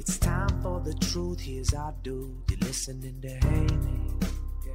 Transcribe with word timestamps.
It's 0.00 0.18
time 0.18 0.48
for 0.62 0.80
the 0.80 0.94
truth. 0.94 1.40
Here's 1.40 1.74
our 1.74 1.94
dude. 2.02 2.34
You're 2.48 2.58
listening 2.60 3.20
to 3.20 3.28
Haney. 3.28 4.06
Yeah. 4.66 4.72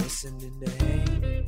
Listening 0.00 0.60
to 0.60 0.68
Haney. 0.72 1.46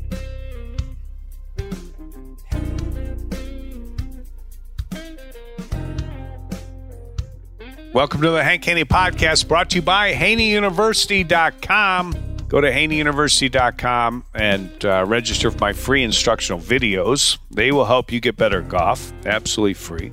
Welcome 7.92 8.22
to 8.22 8.30
the 8.30 8.44
Hank 8.44 8.64
Haney 8.64 8.84
Podcast, 8.84 9.48
brought 9.48 9.70
to 9.70 9.78
you 9.78 9.82
by 9.82 10.12
HaneyUniversity.com. 10.12 12.14
Go 12.46 12.60
to 12.60 12.70
HaneyUniversity.com 12.70 14.24
and 14.32 14.84
uh, 14.84 15.04
register 15.08 15.50
for 15.50 15.58
my 15.58 15.72
free 15.72 16.04
instructional 16.04 16.60
videos. 16.60 17.36
They 17.50 17.72
will 17.72 17.86
help 17.86 18.12
you 18.12 18.20
get 18.20 18.36
better 18.36 18.62
at 18.62 18.68
golf, 18.68 19.12
absolutely 19.26 19.74
free. 19.74 20.12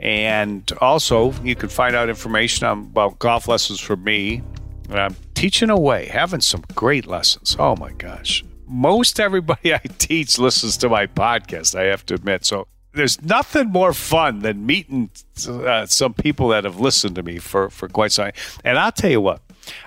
And 0.00 0.70
also, 0.80 1.32
you 1.42 1.56
can 1.56 1.68
find 1.68 1.96
out 1.96 2.08
information 2.08 2.66
about 2.66 3.18
golf 3.18 3.48
lessons 3.48 3.80
from 3.80 4.04
me. 4.04 4.42
I'm 4.90 5.16
teaching 5.34 5.70
away, 5.70 6.06
having 6.06 6.40
some 6.40 6.64
great 6.74 7.06
lessons. 7.06 7.56
Oh 7.58 7.76
my 7.76 7.92
gosh. 7.92 8.44
Most 8.66 9.18
everybody 9.18 9.74
I 9.74 9.80
teach 9.98 10.38
listens 10.38 10.76
to 10.78 10.88
my 10.88 11.06
podcast, 11.06 11.78
I 11.78 11.84
have 11.84 12.06
to 12.06 12.14
admit. 12.14 12.44
So 12.44 12.68
there's 12.92 13.20
nothing 13.22 13.68
more 13.68 13.92
fun 13.92 14.40
than 14.40 14.66
meeting 14.66 15.10
uh, 15.48 15.86
some 15.86 16.14
people 16.14 16.48
that 16.48 16.64
have 16.64 16.80
listened 16.80 17.16
to 17.16 17.22
me 17.22 17.38
for, 17.38 17.70
for 17.70 17.88
quite 17.88 18.12
some 18.12 18.26
time. 18.26 18.32
And 18.64 18.78
I'll 18.78 18.92
tell 18.92 19.10
you 19.10 19.20
what, 19.20 19.42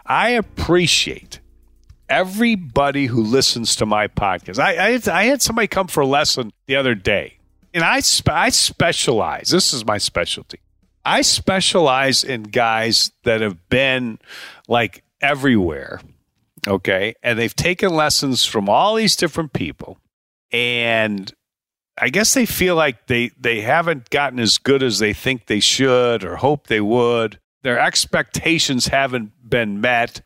I 0.05 0.29
appreciate 0.29 1.39
everybody 2.09 3.05
who 3.07 3.23
listens 3.23 3.75
to 3.77 3.85
my 3.85 4.07
podcast. 4.07 4.59
I, 4.59 4.95
I, 4.95 5.19
I 5.19 5.23
had 5.25 5.41
somebody 5.41 5.67
come 5.67 5.87
for 5.87 6.01
a 6.01 6.05
lesson 6.05 6.51
the 6.67 6.75
other 6.75 6.93
day, 6.93 7.37
and 7.73 7.83
I, 7.83 7.99
spe- 7.99 8.29
I 8.29 8.49
specialize. 8.49 9.49
This 9.49 9.73
is 9.73 9.85
my 9.85 9.97
specialty. 9.97 10.59
I 11.03 11.21
specialize 11.21 12.23
in 12.23 12.43
guys 12.43 13.11
that 13.23 13.41
have 13.41 13.69
been 13.69 14.19
like 14.67 15.03
everywhere, 15.19 16.01
okay? 16.67 17.15
And 17.23 17.39
they've 17.39 17.55
taken 17.55 17.93
lessons 17.93 18.45
from 18.45 18.69
all 18.69 18.95
these 18.95 19.15
different 19.15 19.53
people. 19.53 19.97
And 20.51 21.33
I 21.97 22.09
guess 22.09 22.33
they 22.33 22.45
feel 22.45 22.75
like 22.75 23.07
they 23.07 23.31
they 23.39 23.61
haven't 23.61 24.09
gotten 24.09 24.39
as 24.39 24.57
good 24.57 24.83
as 24.83 24.99
they 24.99 25.13
think 25.13 25.45
they 25.45 25.59
should 25.59 26.23
or 26.23 26.37
hope 26.37 26.67
they 26.67 26.81
would. 26.81 27.39
Their 27.63 27.79
expectations 27.79 28.87
haven't 28.87 29.31
been 29.47 29.81
met, 29.81 30.21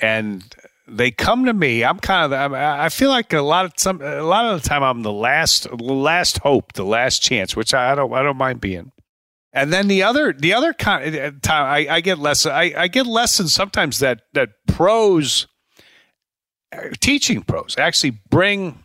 and 0.00 0.44
they 0.86 1.10
come 1.10 1.46
to 1.46 1.54
me. 1.54 1.84
I'm 1.84 1.98
kind 1.98 2.32
of 2.32 2.52
I 2.52 2.88
feel 2.88 3.10
like 3.10 3.32
a 3.32 3.40
lot 3.40 3.64
of 3.64 3.72
some 3.76 4.00
a 4.02 4.22
lot 4.22 4.46
of 4.46 4.62
the 4.62 4.68
time 4.68 4.82
I'm 4.82 5.02
the 5.02 5.12
last 5.12 5.70
last 5.80 6.38
hope, 6.38 6.74
the 6.74 6.84
last 6.84 7.22
chance, 7.22 7.56
which 7.56 7.72
I 7.72 7.94
don't 7.94 8.12
I 8.12 8.22
don't 8.22 8.36
mind 8.36 8.60
being. 8.60 8.92
And 9.52 9.72
then 9.72 9.88
the 9.88 10.02
other 10.02 10.32
the 10.32 10.52
other 10.52 10.72
kind 10.72 11.16
uh, 11.16 11.30
time 11.42 11.64
I, 11.64 11.94
I 11.96 12.00
get 12.00 12.18
less 12.18 12.44
I, 12.44 12.72
I 12.76 12.88
get 12.88 13.06
lessons 13.06 13.52
sometimes 13.52 14.00
that 14.00 14.22
that 14.34 14.50
pros 14.66 15.46
uh, 16.72 16.88
teaching 17.00 17.42
pros 17.42 17.76
actually 17.78 18.18
bring 18.28 18.84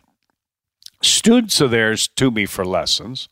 students 1.02 1.60
of 1.60 1.70
theirs 1.70 2.08
to 2.16 2.30
me 2.30 2.46
for 2.46 2.64
lessons. 2.64 3.28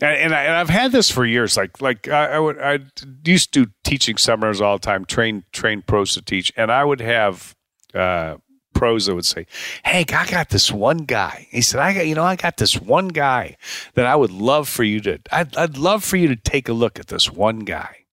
And, 0.00 0.16
and, 0.16 0.34
I, 0.34 0.44
have 0.44 0.68
had 0.68 0.92
this 0.92 1.10
for 1.10 1.24
years. 1.24 1.56
Like, 1.56 1.80
like 1.80 2.06
I, 2.06 2.34
I, 2.34 2.38
would, 2.38 2.60
I 2.60 2.78
used 3.24 3.52
to 3.54 3.66
do 3.66 3.72
teaching 3.82 4.16
seminars 4.16 4.60
all 4.60 4.78
the 4.78 4.86
time, 4.86 5.04
train, 5.04 5.42
train 5.52 5.82
pros 5.82 6.14
to 6.14 6.22
teach, 6.22 6.52
and 6.56 6.70
I 6.70 6.84
would 6.84 7.00
have 7.00 7.56
uh, 7.94 8.36
pros 8.74 9.06
that 9.06 9.14
would 9.14 9.26
say, 9.26 9.46
Hank, 9.82 10.14
I 10.14 10.26
got 10.26 10.50
this 10.50 10.70
one 10.70 10.98
guy." 10.98 11.48
He 11.50 11.60
said, 11.60 11.80
"I 11.80 11.94
got, 11.94 12.06
you 12.06 12.14
know, 12.14 12.24
I 12.24 12.36
got 12.36 12.56
this 12.56 12.80
one 12.80 13.08
guy 13.08 13.56
that 13.94 14.06
I 14.06 14.16
would 14.16 14.32
love 14.32 14.68
for 14.68 14.84
you 14.84 15.00
to. 15.00 15.18
I'd, 15.32 15.56
I'd 15.56 15.78
love 15.78 16.04
for 16.04 16.16
you 16.16 16.28
to 16.28 16.36
take 16.36 16.68
a 16.68 16.72
look 16.72 16.98
at 16.98 17.08
this 17.08 17.30
one 17.30 17.60
guy." 17.60 18.04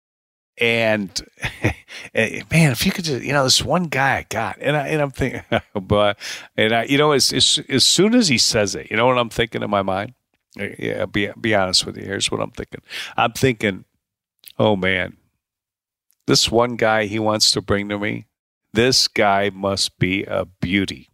And 0.58 1.10
man, 2.14 2.72
if 2.72 2.86
you 2.86 2.92
could 2.92 3.04
just, 3.06 3.24
you 3.24 3.34
know, 3.34 3.44
this 3.44 3.64
one 3.64 3.86
guy 3.86 4.18
I 4.18 4.26
got, 4.30 4.58
and 4.62 4.78
I 4.78 4.88
and 4.88 5.02
I'm 5.02 5.12
thinking, 5.12 5.44
but 5.82 6.18
and 6.56 6.74
I, 6.74 6.84
you 6.86 6.98
know, 6.98 7.12
as, 7.12 7.34
as 7.34 7.60
as 7.68 7.86
soon 7.86 8.16
as 8.16 8.30
he 8.30 8.38
says 8.38 8.76
it, 8.76 8.90
you 8.90 8.98
know 8.98 9.06
what 9.06 9.18
I'm 9.18 9.30
thinking 9.30 9.64
in 9.64 9.70
my 9.70 9.82
mind? 9.82 10.14
Yeah, 10.56 11.06
be 11.06 11.30
be 11.40 11.54
honest 11.54 11.86
with 11.86 11.98
you. 11.98 12.04
Here's 12.04 12.32
what 12.32 12.42
I'm 12.42 12.52
thinking. 12.52 12.82
I'm 13.18 13.34
thinking, 13.34 13.84
oh 14.58 14.78
man, 14.78 15.18
this 16.28 16.50
one 16.50 16.78
guy 16.78 17.06
he 17.06 17.20
wants 17.20 17.52
to 17.52 17.62
bring 17.62 17.90
to 17.90 18.00
me, 18.00 18.26
this 18.76 19.08
guy 19.08 19.50
must 19.54 19.98
be 20.00 20.24
a 20.24 20.46
beauty. 20.46 21.10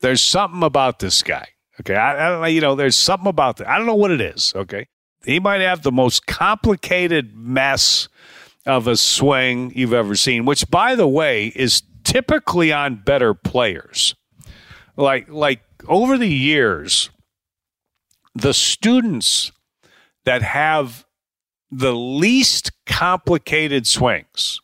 There's 0.00 0.22
something 0.22 0.62
about 0.62 0.98
this 0.98 1.22
guy. 1.22 1.48
Okay, 1.80 1.94
I, 1.94 2.26
I 2.26 2.28
don't 2.30 2.40
know. 2.40 2.46
You 2.46 2.60
know, 2.60 2.74
there's 2.74 2.96
something 2.96 3.28
about 3.28 3.56
that. 3.58 3.68
I 3.68 3.78
don't 3.78 3.86
know 3.86 3.94
what 3.94 4.10
it 4.10 4.20
is. 4.20 4.52
Okay, 4.54 4.86
he 5.24 5.40
might 5.40 5.60
have 5.60 5.82
the 5.82 5.92
most 5.92 6.26
complicated 6.26 7.34
mess 7.36 8.08
of 8.66 8.86
a 8.86 8.96
swing 8.96 9.72
you've 9.74 9.94
ever 9.94 10.14
seen, 10.14 10.44
which, 10.44 10.68
by 10.70 10.94
the 10.94 11.08
way, 11.08 11.46
is 11.56 11.82
typically 12.04 12.72
on 12.72 12.96
better 12.96 13.32
players. 13.32 14.14
Like, 14.96 15.28
like 15.28 15.62
over 15.86 16.18
the 16.18 16.28
years, 16.28 17.10
the 18.34 18.52
students 18.52 19.52
that 20.24 20.42
have 20.42 21.06
the 21.70 21.94
least 21.94 22.72
complicated 22.86 23.86
swings 23.86 24.60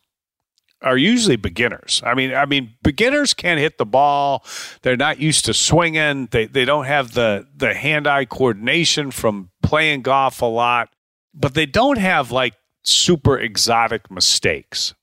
are 0.81 0.97
usually 0.97 1.35
beginners. 1.35 2.01
I 2.05 2.13
mean, 2.13 2.33
I 2.33 2.45
mean, 2.45 2.73
beginners 2.83 3.33
can't 3.33 3.59
hit 3.59 3.77
the 3.77 3.85
ball. 3.85 4.45
They're 4.81 4.97
not 4.97 5.19
used 5.19 5.45
to 5.45 5.53
swinging. 5.53 6.27
They 6.31 6.45
they 6.45 6.65
don't 6.65 6.85
have 6.85 7.13
the 7.13 7.47
the 7.55 7.73
hand 7.73 8.07
eye 8.07 8.25
coordination 8.25 9.11
from 9.11 9.51
playing 9.63 10.03
golf 10.03 10.41
a 10.41 10.45
lot, 10.45 10.89
but 11.33 11.53
they 11.53 11.65
don't 11.65 11.97
have 11.97 12.31
like 12.31 12.53
super 12.83 13.37
exotic 13.37 14.11
mistakes. 14.11 14.93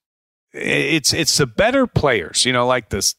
It's 0.53 1.13
it's 1.13 1.37
the 1.37 1.47
better 1.47 1.87
players, 1.87 2.45
you 2.45 2.53
know, 2.53 2.67
like 2.67 2.91
the 2.91 3.15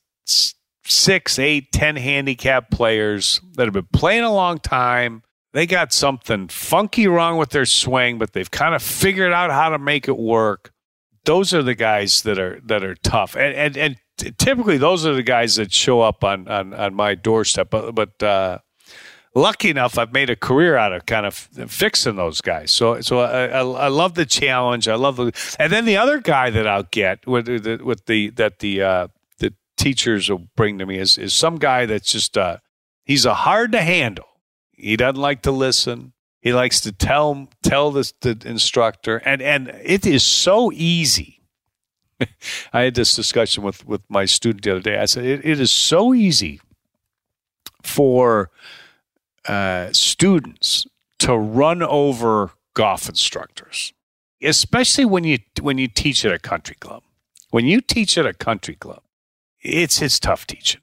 six, 0.85 1.39
eight, 1.39 1.71
ten 1.71 1.95
handicap 1.95 2.69
players 2.69 3.41
that 3.55 3.65
have 3.65 3.73
been 3.73 3.87
playing 3.91 4.23
a 4.23 4.33
long 4.33 4.59
time. 4.59 5.23
They 5.53 5.67
got 5.67 5.93
something 5.93 6.47
funky 6.47 7.07
wrong 7.07 7.37
with 7.37 7.51
their 7.51 7.65
swing, 7.65 8.17
but 8.17 8.33
they've 8.33 8.49
kind 8.49 8.73
of 8.73 8.81
figured 8.81 9.31
out 9.31 9.51
how 9.51 9.69
to 9.69 9.77
make 9.77 10.07
it 10.07 10.17
work. 10.17 10.72
Those 11.25 11.53
are 11.53 11.63
the 11.63 11.75
guys 11.75 12.21
that 12.23 12.39
are 12.39 12.59
that 12.65 12.83
are 12.83 12.95
tough, 12.95 13.35
and 13.35 13.55
and, 13.55 13.77
and 13.77 14.37
typically 14.37 14.77
those 14.77 15.05
are 15.05 15.13
the 15.13 15.23
guys 15.23 15.55
that 15.55 15.71
show 15.71 16.01
up 16.01 16.23
on 16.23 16.47
on, 16.47 16.73
on 16.73 16.93
my 16.93 17.15
doorstep. 17.15 17.69
But 17.69 17.93
but 17.93 18.21
uh, 18.21 18.59
lucky 19.35 19.69
enough, 19.69 19.97
I've 19.97 20.13
made 20.13 20.29
a 20.29 20.35
career 20.35 20.75
out 20.77 20.93
of 20.93 21.05
kind 21.05 21.25
of 21.25 21.35
fixing 21.35 22.15
those 22.15 22.41
guys. 22.41 22.71
So 22.71 23.01
so 23.01 23.19
I, 23.19 23.47
I, 23.47 23.59
I 23.59 23.87
love 23.87 24.15
the 24.15 24.25
challenge. 24.25 24.87
I 24.87 24.95
love 24.95 25.15
the 25.17 25.55
and 25.59 25.71
then 25.71 25.85
the 25.85 25.97
other 25.97 26.19
guy 26.19 26.49
that 26.49 26.67
I'll 26.67 26.83
get 26.83 27.25
with 27.27 27.45
the, 27.45 27.83
with 27.83 28.05
the 28.05 28.29
that 28.31 28.59
the 28.59 28.81
uh, 28.81 29.07
the 29.39 29.53
teachers 29.77 30.29
will 30.29 30.47
bring 30.55 30.77
to 30.79 30.85
me 30.85 30.97
is 30.97 31.17
is 31.17 31.33
some 31.33 31.57
guy 31.57 31.85
that's 31.85 32.11
just 32.11 32.37
uh, 32.37 32.57
he's 33.03 33.25
a 33.25 33.33
hard 33.33 33.71
to 33.73 33.81
handle. 33.81 34.27
He 34.71 34.97
doesn't 34.97 35.21
like 35.21 35.41
to 35.43 35.51
listen. 35.51 36.12
He 36.43 36.51
likes 36.51 36.81
to 36.81 36.91
tell 36.91 37.47
tell 37.61 37.91
the, 37.91 38.11
the 38.19 38.37
instructor, 38.45 39.21
and 39.23 39.41
and 39.41 39.69
it 39.81 40.05
is 40.05 40.23
so 40.23 40.73
easy. 40.73 41.39
I 42.73 42.81
had 42.81 42.95
this 42.95 43.15
discussion 43.15 43.63
with 43.63 43.87
with 43.87 44.01
my 44.09 44.25
student 44.25 44.65
the 44.65 44.71
other 44.71 44.81
day. 44.81 44.97
I 44.99 45.05
said 45.05 45.23
it, 45.23 45.45
it 45.45 45.61
is 45.61 45.71
so 45.71 46.13
easy 46.13 46.59
for 47.81 48.51
uh, 49.47 49.93
students 49.93 50.85
to 51.19 51.37
run 51.37 51.81
over 51.81 52.51
golf 52.73 53.07
instructors, 53.07 53.93
especially 54.41 55.05
when 55.05 55.23
you 55.23 55.37
when 55.61 55.77
you 55.77 55.87
teach 55.87 56.25
at 56.25 56.33
a 56.33 56.39
country 56.39 56.75
club. 56.75 57.03
When 57.51 57.65
you 57.65 57.79
teach 57.79 58.17
at 58.17 58.25
a 58.25 58.33
country 58.33 58.75
club, 58.75 59.03
it's 59.61 60.01
it's 60.01 60.19
tough 60.19 60.45
teaching. 60.45 60.81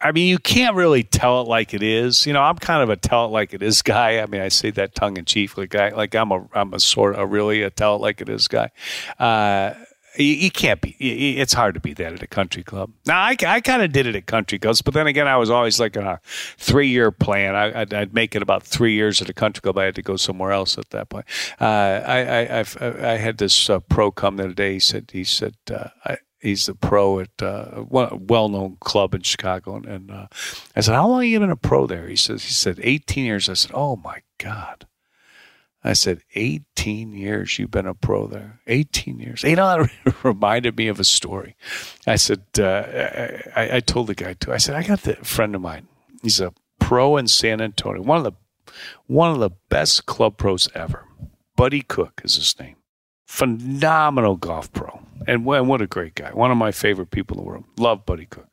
I 0.00 0.12
mean, 0.12 0.28
you 0.28 0.38
can't 0.38 0.76
really 0.76 1.02
tell 1.02 1.42
it 1.42 1.48
like 1.48 1.74
it 1.74 1.82
is. 1.82 2.26
You 2.26 2.32
know, 2.32 2.40
I'm 2.40 2.56
kind 2.56 2.82
of 2.82 2.88
a 2.88 2.96
tell 2.96 3.26
it 3.26 3.28
like 3.28 3.52
it 3.52 3.62
is 3.62 3.82
guy. 3.82 4.20
I 4.20 4.26
mean, 4.26 4.40
I 4.40 4.48
say 4.48 4.70
that 4.70 4.94
tongue 4.94 5.16
in 5.16 5.24
cheek, 5.24 5.56
like 5.58 5.74
I, 5.74 5.90
like 5.90 6.14
I'm 6.14 6.30
a 6.32 6.46
I'm 6.54 6.72
a 6.72 6.80
sort 6.80 7.16
of 7.16 7.30
really 7.30 7.62
a 7.62 7.70
tell 7.70 7.96
it 7.96 8.00
like 8.00 8.20
it 8.20 8.28
is 8.28 8.48
guy. 8.48 8.70
Uh, 9.18 9.74
you, 10.16 10.26
you, 10.26 10.50
can't 10.50 10.80
be. 10.80 10.90
It's 10.98 11.52
hard 11.52 11.74
to 11.74 11.80
be 11.80 11.92
that 11.94 12.12
at 12.12 12.22
a 12.22 12.26
country 12.26 12.62
club. 12.62 12.90
Now, 13.06 13.20
I, 13.20 13.36
I 13.46 13.60
kind 13.60 13.82
of 13.82 13.92
did 13.92 14.06
it 14.06 14.16
at 14.16 14.26
country 14.26 14.58
clubs, 14.58 14.82
but 14.82 14.92
then 14.92 15.06
again, 15.06 15.28
I 15.28 15.36
was 15.36 15.50
always 15.50 15.78
like 15.78 15.96
a 15.96 16.20
three 16.56 16.88
year 16.88 17.10
plan. 17.10 17.54
I, 17.54 17.80
would 17.80 17.94
I'd 17.94 18.14
make 18.14 18.34
it 18.34 18.42
about 18.42 18.62
three 18.64 18.94
years 18.94 19.22
at 19.22 19.28
a 19.28 19.32
country 19.32 19.60
club. 19.60 19.78
I 19.78 19.84
had 19.84 19.94
to 19.96 20.02
go 20.02 20.16
somewhere 20.16 20.52
else 20.52 20.78
at 20.78 20.90
that 20.90 21.10
point. 21.10 21.26
Uh, 21.60 21.64
I, 21.64 22.18
I, 22.18 22.60
I, 22.60 22.64
I 23.12 23.16
had 23.16 23.38
this 23.38 23.70
uh, 23.70 23.80
pro 23.80 24.10
come 24.10 24.36
the 24.36 24.44
other 24.44 24.52
day. 24.52 24.74
He 24.74 24.80
said, 24.80 25.10
he 25.12 25.24
said, 25.24 25.54
uh, 25.70 25.88
I, 26.04 26.18
he's 26.40 26.68
a 26.68 26.74
pro 26.74 27.20
at 27.20 27.30
uh, 27.42 27.84
a 27.90 28.16
well-known 28.16 28.76
club 28.80 29.14
in 29.14 29.22
Chicago. 29.22 29.76
And, 29.76 29.86
and 29.86 30.10
uh, 30.10 30.26
I 30.74 30.80
said, 30.80 30.94
"How 30.94 31.08
long 31.08 31.22
have 31.22 31.30
you 31.30 31.40
been 31.40 31.50
a 31.50 31.56
pro 31.56 31.86
there?" 31.86 32.08
He 32.08 32.16
says, 32.16 32.44
"He 32.44 32.52
said 32.52 32.80
18 32.82 33.24
years." 33.24 33.48
I 33.48 33.54
said, 33.54 33.72
"Oh 33.74 33.96
my 33.96 34.22
God." 34.38 34.86
I 35.82 35.94
said, 35.94 36.22
18 36.34 37.14
years 37.14 37.58
you've 37.58 37.70
been 37.70 37.86
a 37.86 37.94
pro 37.94 38.26
there. 38.26 38.60
18 38.66 39.18
years. 39.18 39.42
You 39.42 39.56
know, 39.56 39.84
that 39.84 40.14
reminded 40.22 40.76
me 40.76 40.88
of 40.88 41.00
a 41.00 41.04
story. 41.04 41.56
I 42.06 42.16
said, 42.16 42.42
uh, 42.58 42.82
I, 43.56 43.76
I, 43.76 43.80
told 43.80 44.08
the 44.08 44.14
guy 44.14 44.34
too, 44.34 44.52
I 44.52 44.58
said, 44.58 44.76
I 44.76 44.82
got 44.82 45.02
the 45.02 45.14
friend 45.16 45.54
of 45.54 45.62
mine. 45.62 45.88
He's 46.22 46.40
a 46.40 46.52
pro 46.78 47.16
in 47.16 47.28
San 47.28 47.62
Antonio, 47.62 48.02
one 48.02 48.18
of 48.18 48.24
the, 48.24 48.32
one 49.06 49.30
of 49.30 49.38
the 49.38 49.50
best 49.70 50.04
club 50.04 50.36
pros 50.36 50.68
ever. 50.74 51.06
Buddy 51.56 51.80
Cook 51.80 52.20
is 52.24 52.36
his 52.36 52.58
name. 52.60 52.76
Phenomenal 53.26 54.36
golf 54.36 54.70
pro. 54.72 55.00
And, 55.34 55.44
what 55.44 55.80
a 55.80 55.86
great 55.86 56.14
guy. 56.14 56.30
One 56.30 56.50
of 56.50 56.56
my 56.56 56.72
favorite 56.72 57.10
people 57.10 57.36
in 57.36 57.44
the 57.44 57.48
world. 57.48 57.64
Love 57.78 58.04
Buddy 58.04 58.26
Cook 58.26 58.50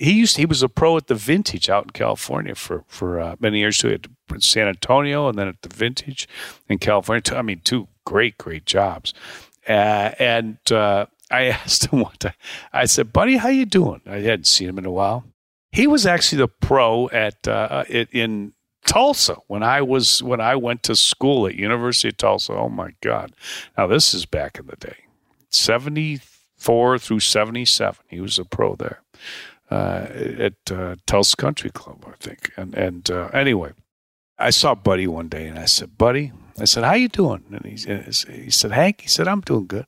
he 0.00 0.12
used 0.12 0.38
he 0.38 0.46
was 0.46 0.62
a 0.62 0.68
pro 0.68 0.96
at 0.96 1.08
the 1.08 1.14
Vintage 1.14 1.68
out 1.68 1.84
in 1.84 1.90
California 1.90 2.54
for 2.54 2.84
for 2.88 3.20
uh, 3.20 3.36
many 3.38 3.58
years. 3.58 3.80
He 3.82 3.90
had 3.90 4.08
San 4.38 4.66
Antonio 4.66 5.28
and 5.28 5.38
then 5.38 5.46
at 5.46 5.60
the 5.60 5.68
Vintage 5.68 6.26
in 6.68 6.78
California. 6.78 7.22
I 7.32 7.42
mean, 7.42 7.60
two 7.62 7.86
great 8.06 8.38
great 8.38 8.64
jobs. 8.64 9.12
Uh, 9.68 10.12
and 10.18 10.58
uh, 10.72 11.04
I 11.30 11.44
asked 11.48 11.86
him 11.86 12.00
one 12.00 12.16
time. 12.18 12.34
I 12.72 12.86
said, 12.86 13.12
"Buddy, 13.12 13.36
how 13.36 13.48
you 13.48 13.66
doing?" 13.66 14.00
I 14.06 14.20
hadn't 14.20 14.46
seen 14.46 14.70
him 14.70 14.78
in 14.78 14.86
a 14.86 14.90
while. 14.90 15.24
He 15.70 15.86
was 15.86 16.06
actually 16.06 16.38
the 16.38 16.48
pro 16.48 17.10
at 17.10 17.46
uh, 17.46 17.84
in 17.90 18.54
Tulsa 18.86 19.36
when 19.48 19.62
I 19.62 19.82
was 19.82 20.22
when 20.22 20.40
I 20.40 20.56
went 20.56 20.82
to 20.84 20.96
school 20.96 21.46
at 21.46 21.56
University 21.56 22.08
of 22.08 22.16
Tulsa. 22.16 22.54
Oh 22.54 22.70
my 22.70 22.94
God! 23.02 23.32
Now 23.76 23.86
this 23.86 24.14
is 24.14 24.24
back 24.24 24.58
in 24.58 24.66
the 24.66 24.76
day, 24.76 24.96
seventy 25.50 26.20
four 26.56 26.98
through 26.98 27.20
seventy 27.20 27.64
seven. 27.64 28.04
He 28.08 28.20
was 28.20 28.38
a 28.38 28.44
pro 28.44 28.76
there 28.76 29.02
uh, 29.70 30.06
at 30.38 30.54
uh, 30.70 30.96
Tulsa 31.06 31.36
Country 31.36 31.70
Club, 31.70 32.04
I 32.06 32.16
think. 32.18 32.52
And 32.56 32.74
and 32.74 33.10
uh, 33.10 33.28
anyway, 33.32 33.72
I 34.38 34.50
saw 34.50 34.74
Buddy 34.74 35.06
one 35.06 35.28
day, 35.28 35.46
and 35.46 35.58
I 35.58 35.66
said, 35.66 35.96
"Buddy," 35.96 36.32
I 36.58 36.64
said, 36.64 36.84
"How 36.84 36.94
you 36.94 37.08
doing?" 37.08 37.44
And 37.50 37.64
he, 37.64 38.42
he 38.42 38.50
said, 38.50 38.72
"Hank," 38.72 39.02
he 39.02 39.08
said, 39.08 39.28
"I'm 39.28 39.40
doing 39.40 39.66
good." 39.66 39.86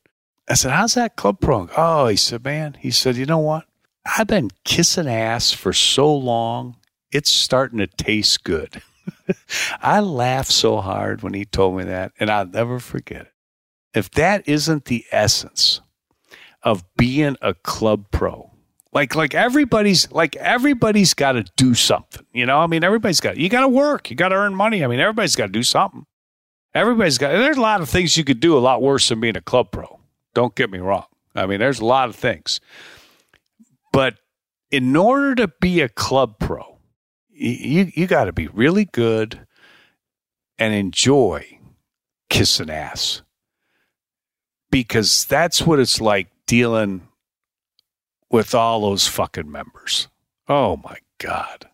I 0.48 0.54
said, 0.54 0.72
"How's 0.72 0.94
that 0.94 1.16
club 1.16 1.40
pro?" 1.40 1.68
Oh, 1.76 2.06
he 2.08 2.16
said, 2.16 2.44
"Man," 2.44 2.76
he 2.78 2.90
said, 2.90 3.16
"You 3.16 3.26
know 3.26 3.38
what? 3.38 3.64
I've 4.04 4.26
been 4.26 4.50
kissing 4.64 5.08
ass 5.08 5.52
for 5.52 5.72
so 5.72 6.14
long, 6.14 6.76
it's 7.10 7.30
starting 7.30 7.78
to 7.78 7.86
taste 7.86 8.44
good." 8.44 8.82
I 9.82 10.00
laughed 10.00 10.52
so 10.52 10.80
hard 10.80 11.22
when 11.22 11.34
he 11.34 11.44
told 11.44 11.76
me 11.76 11.84
that, 11.84 12.12
and 12.20 12.30
I'll 12.30 12.46
never 12.46 12.78
forget 12.78 13.22
it. 13.22 13.31
If 13.94 14.10
that 14.12 14.48
isn't 14.48 14.86
the 14.86 15.04
essence 15.10 15.80
of 16.62 16.84
being 16.96 17.36
a 17.42 17.54
club 17.54 18.06
pro, 18.10 18.50
like 18.92 19.14
like 19.14 19.34
everybody's 19.34 20.10
like 20.12 20.36
everybody's 20.36 21.14
got 21.14 21.32
to 21.32 21.44
do 21.56 21.74
something. 21.74 22.24
You 22.32 22.46
know, 22.46 22.58
I 22.58 22.66
mean, 22.66 22.84
everybody's 22.84 23.20
got 23.20 23.36
you 23.36 23.48
got 23.48 23.62
to 23.62 23.68
work, 23.68 24.10
you 24.10 24.16
got 24.16 24.28
to 24.28 24.36
earn 24.36 24.54
money. 24.54 24.84
I 24.84 24.86
mean, 24.86 25.00
everybody's 25.00 25.36
got 25.36 25.46
to 25.46 25.52
do 25.52 25.62
something. 25.62 26.06
Everybody's 26.74 27.18
got. 27.18 27.32
There's 27.32 27.56
a 27.56 27.60
lot 27.60 27.80
of 27.80 27.88
things 27.88 28.16
you 28.16 28.24
could 28.24 28.40
do 28.40 28.56
a 28.56 28.60
lot 28.60 28.82
worse 28.82 29.08
than 29.08 29.20
being 29.20 29.36
a 29.36 29.42
club 29.42 29.70
pro. 29.72 30.00
Don't 30.34 30.54
get 30.54 30.70
me 30.70 30.78
wrong. 30.78 31.04
I 31.34 31.46
mean, 31.46 31.60
there's 31.60 31.80
a 31.80 31.84
lot 31.84 32.08
of 32.08 32.16
things, 32.16 32.60
but 33.92 34.18
in 34.70 34.94
order 34.96 35.34
to 35.36 35.48
be 35.60 35.80
a 35.80 35.88
club 35.88 36.38
pro, 36.38 36.78
you 37.30 37.90
you 37.94 38.06
got 38.06 38.24
to 38.24 38.32
be 38.32 38.48
really 38.48 38.84
good 38.86 39.46
and 40.58 40.74
enjoy 40.74 41.58
kissing 42.30 42.70
ass 42.70 43.22
because 44.72 45.26
that's 45.26 45.62
what 45.62 45.78
it's 45.78 46.00
like 46.00 46.26
dealing 46.46 47.06
with 48.30 48.54
all 48.54 48.80
those 48.80 49.06
fucking 49.06 49.52
members. 49.52 50.08
Oh 50.48 50.78
my 50.78 50.96
God. 51.18 51.68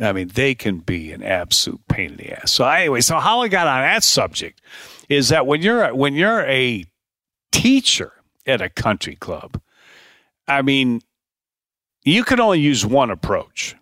I 0.00 0.12
mean, 0.12 0.28
they 0.28 0.54
can 0.54 0.78
be 0.78 1.12
an 1.12 1.22
absolute 1.22 1.86
pain 1.88 2.12
in 2.12 2.16
the 2.16 2.32
ass. 2.32 2.52
So 2.52 2.66
anyway, 2.66 3.02
so 3.02 3.18
how 3.18 3.42
I 3.42 3.48
got 3.48 3.66
on 3.66 3.82
that 3.82 4.02
subject 4.02 4.60
is 5.08 5.28
that 5.28 5.46
when 5.46 5.60
you're 5.60 5.94
when 5.94 6.14
you're 6.14 6.40
a 6.46 6.84
teacher 7.52 8.12
at 8.46 8.62
a 8.62 8.68
country 8.68 9.16
club, 9.16 9.60
I 10.46 10.62
mean, 10.62 11.02
you 12.04 12.24
can 12.24 12.40
only 12.40 12.60
use 12.60 12.86
one 12.86 13.10
approach. 13.10 13.76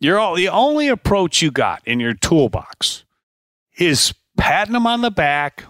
You're 0.00 0.18
all 0.18 0.34
the 0.34 0.48
only 0.48 0.88
approach 0.88 1.42
you 1.42 1.50
got 1.50 1.86
in 1.86 2.00
your 2.00 2.14
toolbox 2.14 3.04
is 3.78 4.14
patting 4.36 4.72
them 4.72 4.86
on 4.86 5.02
the 5.02 5.10
back 5.10 5.64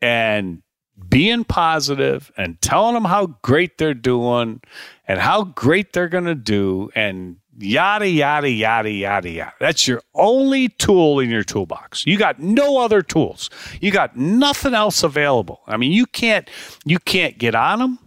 and 0.00 0.62
being 1.08 1.44
positive 1.44 2.32
and 2.36 2.60
telling 2.60 2.94
them 2.94 3.04
how 3.04 3.26
great 3.42 3.78
they're 3.78 3.94
doing 3.94 4.60
and 5.06 5.20
how 5.20 5.44
great 5.44 5.92
they're 5.92 6.08
going 6.08 6.24
to 6.24 6.34
do 6.34 6.90
and 6.94 7.36
yada, 7.58 8.08
yada, 8.08 8.48
yada, 8.50 8.90
yada, 8.90 9.28
yada. 9.28 9.52
That's 9.60 9.86
your 9.86 10.02
only 10.14 10.68
tool 10.68 11.20
in 11.20 11.30
your 11.30 11.44
toolbox. 11.44 12.06
You 12.06 12.18
got 12.18 12.40
no 12.40 12.78
other 12.78 13.02
tools. 13.02 13.50
You 13.80 13.90
got 13.90 14.16
nothing 14.16 14.74
else 14.74 15.02
available. 15.02 15.60
I 15.66 15.76
mean, 15.76 15.92
you 15.92 16.06
can't, 16.06 16.48
you 16.84 16.98
can't 16.98 17.38
get 17.38 17.54
on 17.54 17.78
them. 17.78 17.98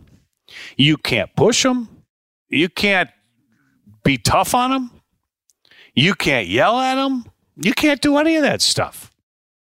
You 0.76 0.98
can't 0.98 1.34
push 1.36 1.64
them. 1.64 1.90
You 2.50 2.70
can't 2.70 3.10
be 4.04 4.18
tough 4.18 4.56
on 4.56 4.72
them. 4.72 4.92
You 5.94 6.16
can't 6.16 6.48
yell 6.48 6.80
at 6.80 6.96
them. 6.96 7.26
You 7.56 7.74
can't 7.74 8.02
do 8.02 8.18
any 8.18 8.36
of 8.36 8.44
that 8.44 8.62
stuff 8.62 9.09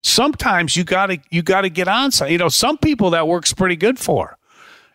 sometimes 0.04 0.76
you 0.76 0.84
got 0.84 1.06
to 1.06 1.18
you 1.30 1.42
got 1.42 1.62
to 1.62 1.70
get 1.70 1.88
on 1.88 2.12
some. 2.12 2.28
You 2.28 2.38
know, 2.38 2.48
some 2.48 2.78
people 2.78 3.10
that 3.10 3.26
works 3.26 3.52
pretty 3.52 3.76
good 3.76 3.98
for. 3.98 4.38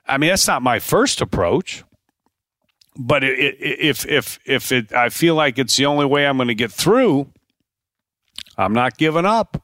I 0.07 0.17
mean, 0.17 0.29
that's 0.29 0.47
not 0.47 0.61
my 0.61 0.79
first 0.79 1.19
approach, 1.19 1.83
but 2.97 3.23
it, 3.23 3.37
it, 3.39 3.79
if 3.79 4.05
if 4.05 4.39
if 4.45 4.71
it, 4.71 4.93
I 4.93 5.09
feel 5.09 5.35
like 5.35 5.59
it's 5.59 5.75
the 5.75 5.85
only 5.85 6.05
way 6.05 6.25
I'm 6.25 6.37
going 6.37 6.47
to 6.47 6.55
get 6.55 6.71
through, 6.71 7.27
I'm 8.57 8.73
not 8.73 8.97
giving 8.97 9.25
up. 9.25 9.61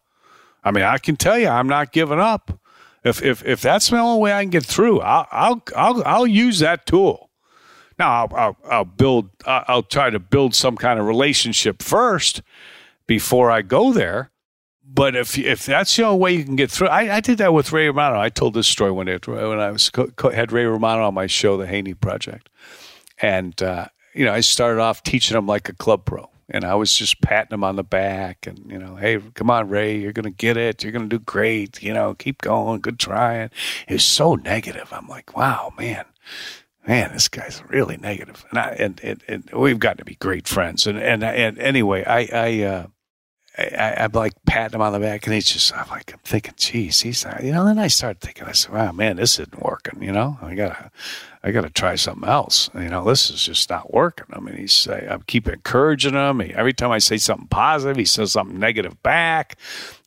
I 0.64 0.72
mean, 0.72 0.84
I 0.84 0.98
can 0.98 1.16
tell 1.16 1.38
you, 1.38 1.48
I'm 1.48 1.68
not 1.68 1.94
giving 1.94 2.20
up. 2.20 2.60
If 3.04 3.24
if 3.24 3.46
if 3.46 3.62
that's 3.62 3.90
the 3.90 3.98
only 3.98 4.22
way 4.22 4.34
I 4.34 4.44
can 4.44 4.50
get 4.50 4.66
through, 4.66 5.02
I'll 5.02 5.28
I'll 5.32 5.64
I'll, 5.76 6.04
I'll 6.06 6.28
use 6.28 6.60
that 6.60 6.86
tool. 6.86 7.30
Now 7.98 8.26
I'll, 8.26 8.36
I'll, 8.36 8.58
I'll 8.70 8.86
build. 8.86 9.30
I'll 9.46 9.84
try 9.84 10.10
to 10.10 10.20
build 10.20 10.56
some 10.56 10.76
kind 10.76 11.00
of 11.00 11.06
relationship 11.06 11.82
first 11.82 12.42
before 13.08 13.52
I 13.52 13.62
go 13.62 13.94
there 13.94 14.32
but 14.88 15.16
if 15.16 15.38
if 15.38 15.66
that's 15.66 15.96
the 15.96 16.04
only 16.04 16.20
way 16.20 16.34
you 16.34 16.44
can 16.46 16.56
get 16.56 16.72
through, 16.72 16.88
I, 16.88 17.16
I 17.16 17.20
did 17.20 17.40
that 17.40 17.54
with 17.54 17.72
Ray 17.72 17.88
Romano. 17.88 18.20
I 18.20 18.30
told 18.30 18.54
this 18.54 18.68
story 18.68 18.92
one 18.92 19.08
day 19.08 19.18
when 19.26 19.60
I 19.60 19.72
was 19.72 19.92
had 20.34 20.52
Ray 20.52 20.66
Romano 20.66 21.08
on 21.08 21.14
my 21.14 21.28
show, 21.28 21.58
The 21.58 21.68
Haney 21.68 21.94
Project, 21.94 22.50
and 23.22 23.62
uh, 23.62 23.88
you 24.14 24.26
know 24.26 24.34
I 24.34 24.42
started 24.42 24.80
off 24.82 25.04
teaching 25.04 25.38
him 25.38 25.48
like 25.48 25.70
a 25.70 25.74
club 25.74 26.06
pro. 26.06 26.30
and 26.50 26.64
I 26.64 26.76
was 26.76 26.96
just 26.96 27.22
patting 27.22 27.54
him 27.54 27.64
on 27.64 27.76
the 27.76 27.84
back 27.84 28.46
and, 28.48 28.70
you 28.72 28.78
know, 28.78 28.96
hey, 28.96 29.20
come 29.34 29.50
on, 29.50 29.70
Ray, 29.70 29.98
you're 29.98 30.14
going 30.14 30.26
to 30.26 30.30
get 30.30 30.58
it. 30.58 30.84
You're 30.84 30.92
going 30.92 31.10
to 31.10 31.18
do 31.18 31.24
great. 31.24 31.82
You 31.82 31.94
know, 31.94 32.14
keep 32.14 32.42
going. 32.42 32.82
Good 32.82 33.00
trying. 33.00 33.50
He 33.88 33.96
was 33.96 34.04
so 34.04 34.36
negative. 34.36 34.92
I'm 34.92 35.08
like, 35.08 35.36
wow, 35.36 35.74
man, 35.78 36.06
man, 36.88 37.12
this 37.14 37.28
guy's 37.28 37.64
really. 37.68 37.96
And 37.96 38.60
I, 38.60 38.76
and, 38.78 39.00
and, 39.04 39.24
and 39.28 39.50
we've 39.54 39.80
got 39.80 39.98
to 39.98 40.06
be 40.06 40.16
great 40.16 40.48
friends. 40.48 40.86
And, 40.86 41.00
and, 41.00 41.24
and 41.24 41.58
anyway, 41.58 42.04
I, 42.06 42.30
I, 42.32 42.64
uh, 42.64 42.88
I, 43.58 43.96
I'm 44.00 44.12
like 44.12 44.34
patting 44.46 44.76
him 44.76 44.82
on 44.82 44.94
the 44.94 45.00
back, 45.00 45.26
and 45.26 45.34
he's 45.34 45.46
just, 45.46 45.76
I'm 45.76 45.88
like, 45.90 46.12
I'm 46.12 46.20
thinking, 46.20 46.54
geez, 46.58 47.02
he's, 47.02 47.26
you 47.42 47.52
know. 47.52 47.66
Then 47.66 47.80
I 47.80 47.88
started 47.88 48.20
thinking, 48.20 48.46
I 48.46 48.52
said, 48.52 48.74
wow, 48.74 48.92
man, 48.92 49.16
this 49.16 49.40
isn't 49.40 49.62
working. 49.62 50.04
You 50.04 50.12
know, 50.12 50.38
I 50.42 50.56
gotta, 50.56 50.92
I 51.44 51.52
gotta 51.52 51.70
try 51.70 51.96
something 51.96 52.28
else. 52.28 52.70
You 52.74 52.90
know, 52.90 53.06
this 53.06 53.30
is 53.30 53.44
just 53.44 53.70
not 53.70 53.94
working. 53.94 54.28
I 54.34 54.40
mean, 54.40 54.58
he's, 54.58 54.88
I 54.88 55.18
keep 55.28 55.48
encouraging 55.48 56.14
him. 56.14 56.42
He, 56.42 56.54
every 56.54 56.74
time 56.74 56.92
I 56.92 56.98
say 56.98 57.18
something 57.18 57.48
positive, 57.48 57.96
he 57.96 58.06
says 58.06 58.34
something 58.34 58.60
negative 58.60 59.02
back, 59.04 59.58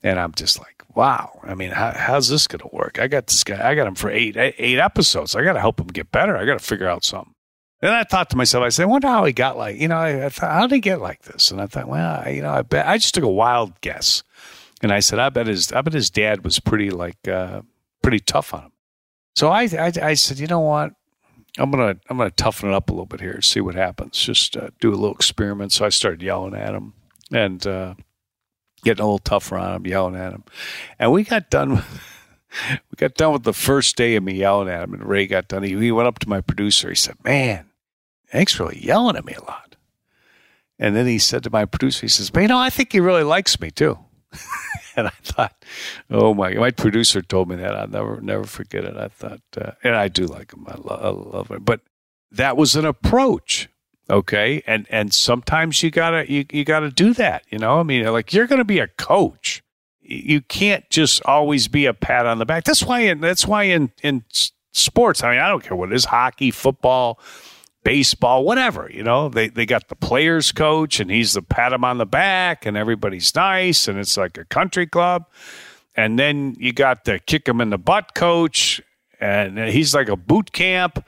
and 0.03 0.21
I'm 0.21 0.33
just 0.33 0.59
like, 0.59 0.83
wow. 0.95 1.41
I 1.43 1.55
mean, 1.55 1.71
how, 1.71 1.93
how's 1.97 2.29
this 2.29 2.47
gonna 2.47 2.69
work? 2.71 2.99
I 2.99 3.09
got 3.09 3.29
this 3.29 3.45
guy. 3.45 3.67
I 3.67 3.75
got 3.75 3.87
him 3.87 3.95
for 3.95 4.11
eight, 4.11 4.37
eight 4.37 4.79
episodes. 4.79 5.35
I 5.35 5.43
got 5.43 5.55
to 5.55 5.61
help 5.61 5.81
him 5.81 5.87
get 5.87 6.11
better. 6.11 6.37
I 6.37 6.45
got 6.45 6.59
to 6.59 6.65
figure 6.65 6.89
out 6.89 7.05
something. 7.05 7.35
And 7.81 7.93
I 7.93 8.03
thought 8.03 8.31
to 8.31 8.37
myself, 8.37 8.65
I 8.65 8.71
said, 8.71 8.85
I 8.85 8.87
wonder 8.87 9.07
how 9.07 9.25
he 9.25 9.33
got 9.33 9.57
like, 9.57 9.77
you 9.77 9.87
know, 9.87 9.97
I, 9.97 10.27
I 10.27 10.29
thought, 10.31 10.51
how 10.51 10.67
did 10.67 10.75
he 10.75 10.81
get 10.81 11.01
like 11.01 11.23
this? 11.23 11.51
And 11.51 11.61
I 11.61 11.67
thought, 11.67 11.89
well, 11.89 12.23
I, 12.25 12.31
you 12.31 12.43
know, 12.43 12.51
I 12.51 12.63
bet 12.63 12.87
I 12.87 12.99
just 12.99 13.15
took 13.15 13.25
a 13.25 13.29
wild 13.29 13.81
guess, 13.81 14.25
and 14.83 14.93
I 14.93 15.01
said, 15.01 15.19
I 15.19 15.29
bet 15.29 15.47
his, 15.47 15.73
I 15.73 15.81
bet 15.83 15.93
his 15.93 16.11
dad 16.11 16.43
was 16.43 16.59
pretty 16.59 16.91
like, 16.91 17.29
uh, 17.29 17.63
pretty 18.03 18.19
tough 18.19 18.53
on 18.53 18.63
him. 18.63 18.73
So 19.37 19.49
I, 19.49 19.63
I, 19.65 19.93
I 20.03 20.15
said, 20.15 20.41
you 20.41 20.49
know 20.49 20.61
what? 20.61 20.93
I'm 21.57 21.71
gonna, 21.71 21.97
I'm 22.09 22.19
gonna 22.19 22.31
toughen 22.31 22.69
it 22.69 22.75
up 22.75 22.89
a 22.89 22.93
little 22.93 23.07
bit 23.07 23.21
here, 23.21 23.33
and 23.33 23.45
see 23.45 23.61
what 23.61 23.75
happens. 23.75 24.19
Just 24.19 24.57
uh, 24.57 24.71
do 24.81 24.91
a 24.91 24.97
little 24.97 25.15
experiment. 25.15 25.73
So 25.73 25.85
I 25.85 25.89
started 25.89 26.23
yelling 26.23 26.55
at 26.55 26.75
him 26.75 26.95
and 27.33 27.65
uh, 27.67 27.95
getting 28.85 29.03
a 29.03 29.07
little 29.07 29.19
tougher 29.19 29.57
on 29.57 29.77
him, 29.77 29.87
yelling 29.87 30.17
at 30.17 30.33
him, 30.33 30.45
and 30.99 31.13
we 31.13 31.25
got 31.25 31.51
done. 31.51 31.77
With, 31.77 32.03
we 32.71 32.97
got 32.97 33.15
done 33.15 33.33
with 33.33 33.45
the 33.45 33.53
first 33.53 33.97
day 33.97 34.17
of 34.17 34.25
me 34.25 34.35
yelling 34.35 34.69
at 34.69 34.83
him, 34.83 34.95
and 34.95 35.05
Ray 35.05 35.27
got 35.27 35.49
done. 35.49 35.63
He, 35.63 35.77
he 35.79 35.93
went 35.93 36.09
up 36.09 36.19
to 36.21 36.29
my 36.29 36.41
producer. 36.41 36.89
He 36.89 36.95
said, 36.95 37.17
"Man, 37.25 37.68
Hank's 38.31 38.59
really 38.59 38.79
yelling 38.85 39.17
at 39.17 39.25
me 39.25 39.35
a 39.35 39.45
lot. 39.45 39.77
And 40.79 40.95
then 40.95 41.07
he 41.07 41.19
said 41.19 41.43
to 41.43 41.51
my 41.51 41.65
producer, 41.65 42.03
he 42.03 42.09
says, 42.09 42.31
but 42.31 42.41
you 42.41 42.49
know, 42.49 42.59
I 42.59 42.71
think 42.71 42.93
he 42.93 43.01
really 43.01 43.25
likes 43.25 43.61
me 43.61 43.71
too. 43.71 43.99
and 44.97 45.09
I 45.09 45.13
thought, 45.23 45.65
oh 46.11 46.35
my, 46.35 46.55
my 46.55 46.71
producer 46.71 47.21
told 47.23 47.49
me 47.49 47.57
that. 47.57 47.75
I'll 47.75 47.89
never, 47.89 48.21
never 48.21 48.45
forget 48.45 48.85
it. 48.85 48.97
I 48.97 49.09
thought, 49.09 49.41
uh, 49.57 49.73
and 49.83 49.97
I 49.97 50.09
do 50.09 50.27
like 50.27 50.53
him. 50.53 50.67
I, 50.69 50.77
lo- 50.77 51.01
I 51.33 51.37
love 51.37 51.49
him. 51.49 51.65
But 51.65 51.81
that 52.31 52.57
was 52.57 52.77
an 52.77 52.85
approach. 52.85 53.69
Okay. 54.09 54.63
And, 54.67 54.87
and 54.91 55.13
sometimes 55.13 55.83
you 55.83 55.91
gotta, 55.91 56.31
you, 56.31 56.45
you 56.53 56.65
gotta 56.65 56.91
do 56.91 57.13
that. 57.15 57.45
You 57.51 57.59
know, 57.59 57.81
I 57.81 57.83
mean, 57.83 58.05
like 58.07 58.33
you're 58.33 58.47
going 58.47 58.59
to 58.61 58.65
be 58.65 58.79
a 58.79 58.89
coach. 58.89 59.63
You 60.01 60.41
can't 60.41 60.89
just 60.89 61.23
always 61.25 61.69
be 61.69 61.85
a 61.85 61.93
pat 61.93 62.25
on 62.25 62.39
the 62.39 62.47
back. 62.47 62.65
That's 62.65 62.83
why, 62.83 63.01
in, 63.01 63.21
that's 63.21 63.47
why 63.47 63.65
in, 63.65 63.93
in 64.03 64.25
sports, 64.73 65.23
I 65.23 65.33
mean, 65.33 65.41
I 65.41 65.49
don't 65.49 65.63
care 65.63 65.77
what 65.77 65.93
it 65.93 65.95
is, 65.95 66.07
hockey, 66.07 66.51
football, 66.51 67.19
baseball, 67.89 68.45
whatever. 68.45 68.91
You 68.93 69.03
know, 69.03 69.31
they 69.31 69.49
they 69.49 69.65
got 69.65 69.89
the 69.89 69.97
players 69.97 70.53
coach, 70.53 71.01
and 71.01 71.11
he's 71.11 71.33
the 71.33 71.41
pat 71.41 71.73
him 71.73 71.85
on 71.85 71.97
the 71.97 72.05
back, 72.05 72.67
and 72.67 72.77
everybody's 72.77 73.35
nice, 73.35 73.89
and 73.89 73.99
it's 73.99 74.19
like 74.19 74.37
a 74.37 74.45
country 74.45 74.87
club. 74.87 75.25
And 75.97 76.19
then 76.19 76.55
you 76.59 76.75
got 76.75 77.07
the 77.07 77.19
kick 77.19 77.49
him 77.49 77.63
in 77.63 77.71
the 77.71 77.79
butt 77.79 78.15
coach, 78.15 78.83
and 79.21 79.59
he's 79.59 79.95
like 79.95 80.11
a 80.11 80.17
boot 80.17 80.53
camp. 80.53 81.03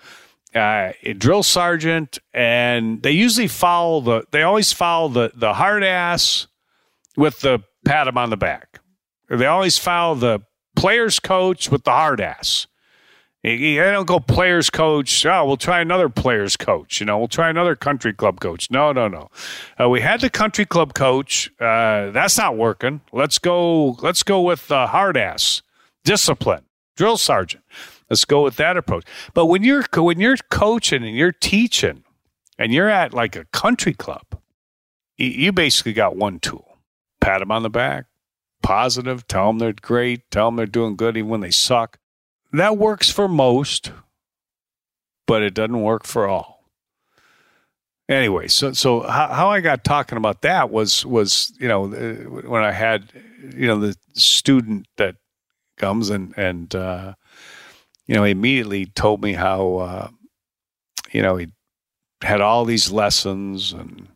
Uh, 0.53 0.93
drill 1.17 1.45
sergeant, 1.45 2.19
and 2.33 3.03
they 3.03 3.13
usually 3.13 3.47
follow 3.47 4.01
the. 4.01 4.25
They 4.31 4.43
always 4.43 4.73
follow 4.73 5.09
the 5.09 5.33
the 5.35 5.53
hard 5.53 5.85
ass 5.85 6.47
with 7.15 7.41
the 7.41 7.63
pat 7.85 8.09
him 8.09 8.17
on 8.17 8.31
the 8.31 8.39
back. 8.39 8.81
They 9.29 9.47
always 9.47 9.77
follow 9.77 10.15
the 10.15 10.41
players 10.75 11.21
coach 11.21 11.71
with 11.71 11.85
the 11.85 11.93
hard 11.93 12.23
ass. 12.23 12.67
I 13.43 13.75
don't 13.93 14.07
go 14.07 14.21
players 14.21 14.69
coach. 14.69 15.25
Oh, 15.25 15.47
we'll 15.47 15.57
try 15.57 15.81
another 15.81 16.11
players 16.11 16.59
coach. 16.59 17.01
You 17.01 17.07
know, 17.07 17.19
we'll 17.19 17.29
try 17.29 17.49
another 17.49 17.75
country 17.75 18.13
club 18.13 18.39
coach. 18.39 18.71
No, 18.71 18.93
no, 18.93 19.09
no. 19.09 19.31
Uh, 19.81 19.89
we 19.89 20.03
had 20.03 20.21
the 20.21 20.29
country 20.29 20.67
club 20.67 20.93
coach. 20.93 21.51
Uh, 21.59 22.11
that's 22.11 22.37
not 22.37 22.59
working. 22.59 23.01
Let's 23.13 23.39
go. 23.39 23.93
Let's 24.03 24.23
go 24.23 24.43
with 24.43 24.71
uh, 24.71 24.87
hard 24.89 25.17
ass 25.17 25.63
discipline, 26.05 26.65
drill 26.97 27.17
sergeant. 27.17 27.65
Let's 28.11 28.27
go 28.27 28.43
with 28.43 28.57
that 28.57 28.77
approach. 28.77 29.05
But 29.33 29.47
when 29.47 29.63
you're 29.63 29.85
when 29.97 30.21
you're 30.21 30.37
coaching 30.51 31.03
and 31.03 31.17
you're 31.17 31.33
teaching, 31.33 32.05
and 32.59 32.75
you're 32.75 32.91
at 32.91 33.15
like 33.15 33.37
a 33.37 33.47
country 33.47 33.95
club, 33.95 34.39
you 35.17 35.51
basically 35.51 35.95
got 35.95 36.15
one 36.15 36.41
tool: 36.41 36.77
pat 37.23 37.41
them 37.41 37.51
on 37.51 37.63
the 37.63 37.71
back, 37.71 38.05
positive, 38.63 39.27
tell 39.29 39.47
them 39.47 39.61
they're 39.61 39.73
great, 39.73 40.31
tell 40.31 40.49
them 40.49 40.57
they're 40.57 40.67
doing 40.67 40.95
good 40.95 41.17
even 41.17 41.31
when 41.31 41.41
they 41.41 41.51
suck 41.51 42.00
that 42.53 42.79
works 42.79 43.11
for 43.11 43.29
most, 43.29 43.93
but 45.27 45.43
it 45.43 45.55
doesn't 45.55 45.83
work 45.83 46.05
for 46.05 46.29
all. 46.29 46.65
Anyway, 48.09 48.49
so 48.49 48.73
so 48.73 49.03
how, 49.03 49.29
how 49.29 49.51
I 49.51 49.61
got 49.61 49.85
talking 49.85 50.19
about 50.19 50.43
that 50.43 50.71
was 50.71 51.07
was 51.07 51.53
you 51.61 51.69
know 51.69 51.87
when 51.87 52.65
I 52.65 52.73
had 52.73 53.13
you 53.55 53.69
know 53.69 53.79
the 53.79 53.97
student 54.15 54.89
that 54.97 55.15
comes 55.77 56.11
and 56.11 56.35
and 56.37 56.75
uh, 56.75 57.15
you 58.09 58.17
know 58.17 58.25
he 58.25 58.33
immediately 58.33 58.87
told 58.87 59.23
me 59.23 59.35
how 59.35 59.77
uh, 59.77 60.09
you 61.13 61.23
know 61.23 61.37
he 61.37 61.49
had 62.21 62.41
all 62.41 62.65
these 62.65 62.91
lessons 62.91 63.73
and 63.73 64.09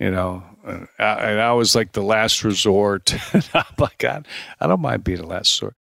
you 0.00 0.10
know 0.10 0.42
and 0.64 0.88
I, 0.98 1.12
and 1.30 1.40
I 1.40 1.52
was 1.52 1.76
like 1.76 1.92
the 1.92 2.02
last 2.02 2.42
resort. 2.42 3.14
I'm 3.54 3.64
like 3.78 3.98
God, 3.98 4.26
I 4.60 4.66
don't 4.66 4.80
mind 4.80 5.04
being 5.04 5.20
the 5.20 5.26
last 5.28 5.62
resort 5.62 5.76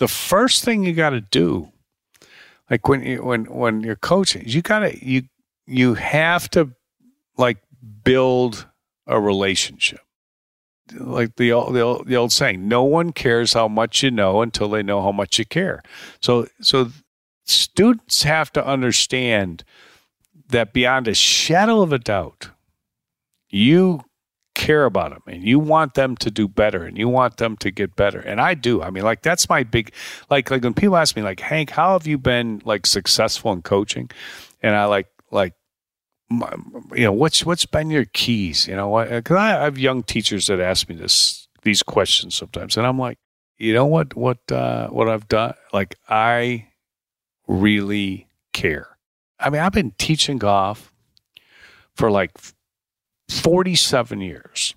the 0.00 0.08
first 0.08 0.64
thing 0.64 0.82
you 0.82 0.94
got 0.94 1.10
to 1.10 1.20
do, 1.20 1.70
like 2.70 2.88
when 2.88 3.02
you 3.04 3.22
when 3.22 3.44
when 3.44 3.82
you're 3.82 3.96
coaching, 3.96 4.42
you 4.46 4.62
gotta 4.62 4.96
you 5.06 5.24
you 5.66 5.94
have 5.94 6.48
to 6.50 6.70
like 7.36 7.58
build 8.02 8.66
a 9.06 9.20
relationship. 9.20 10.00
Like 10.98 11.36
the 11.36 11.52
old, 11.52 11.74
the 11.74 11.80
old, 11.80 12.06
the 12.06 12.16
old 12.16 12.32
saying, 12.32 12.66
no 12.66 12.82
one 12.82 13.12
cares 13.12 13.52
how 13.52 13.68
much 13.68 14.02
you 14.02 14.10
know 14.10 14.42
until 14.42 14.70
they 14.70 14.82
know 14.82 15.02
how 15.02 15.12
much 15.12 15.38
you 15.38 15.44
care. 15.44 15.82
So 16.20 16.46
so 16.62 16.90
students 17.44 18.22
have 18.22 18.52
to 18.54 18.66
understand 18.66 19.64
that 20.48 20.72
beyond 20.72 21.08
a 21.08 21.14
shadow 21.14 21.82
of 21.82 21.92
a 21.92 21.98
doubt, 21.98 22.48
you 23.50 24.00
care 24.54 24.84
about 24.84 25.10
them 25.10 25.22
and 25.26 25.44
you 25.44 25.58
want 25.58 25.94
them 25.94 26.16
to 26.16 26.30
do 26.30 26.48
better 26.48 26.84
and 26.84 26.98
you 26.98 27.08
want 27.08 27.36
them 27.36 27.56
to 27.58 27.70
get 27.70 27.96
better. 27.96 28.20
And 28.20 28.40
I 28.40 28.54
do. 28.54 28.82
I 28.82 28.90
mean, 28.90 29.04
like 29.04 29.22
that's 29.22 29.48
my 29.48 29.62
big 29.62 29.92
like 30.28 30.50
like 30.50 30.62
when 30.62 30.74
people 30.74 30.96
ask 30.96 31.16
me 31.16 31.22
like, 31.22 31.40
"Hank, 31.40 31.70
how 31.70 31.92
have 31.92 32.06
you 32.06 32.18
been 32.18 32.60
like 32.64 32.86
successful 32.86 33.52
in 33.52 33.62
coaching?" 33.62 34.10
And 34.62 34.74
I 34.74 34.84
like 34.86 35.08
like 35.30 35.54
my, 36.28 36.52
you 36.94 37.04
know, 37.04 37.12
what's 37.12 37.44
what's 37.44 37.66
been 37.66 37.90
your 37.90 38.04
keys, 38.06 38.66
you 38.66 38.76
know, 38.76 38.94
I, 38.94 39.22
I 39.30 39.64
have 39.64 39.78
young 39.78 40.02
teachers 40.02 40.46
that 40.48 40.60
ask 40.60 40.88
me 40.88 40.96
this 40.96 41.48
these 41.62 41.82
questions 41.82 42.34
sometimes 42.34 42.76
and 42.76 42.86
I'm 42.86 42.98
like, 42.98 43.18
"You 43.58 43.72
know 43.72 43.86
what 43.86 44.16
what 44.16 44.38
uh 44.50 44.88
what 44.88 45.08
I've 45.08 45.28
done? 45.28 45.54
Like 45.72 45.96
I 46.08 46.68
really 47.46 48.28
care." 48.52 48.98
I 49.38 49.48
mean, 49.48 49.62
I've 49.62 49.72
been 49.72 49.92
teaching 49.96 50.38
golf 50.38 50.92
for 51.94 52.10
like 52.10 52.32
47 53.30 54.20
years. 54.20 54.74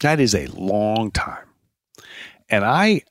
That 0.00 0.20
is 0.20 0.34
a 0.34 0.46
long 0.46 1.10
time. 1.10 1.46
And 2.48 2.64
I 2.64 3.02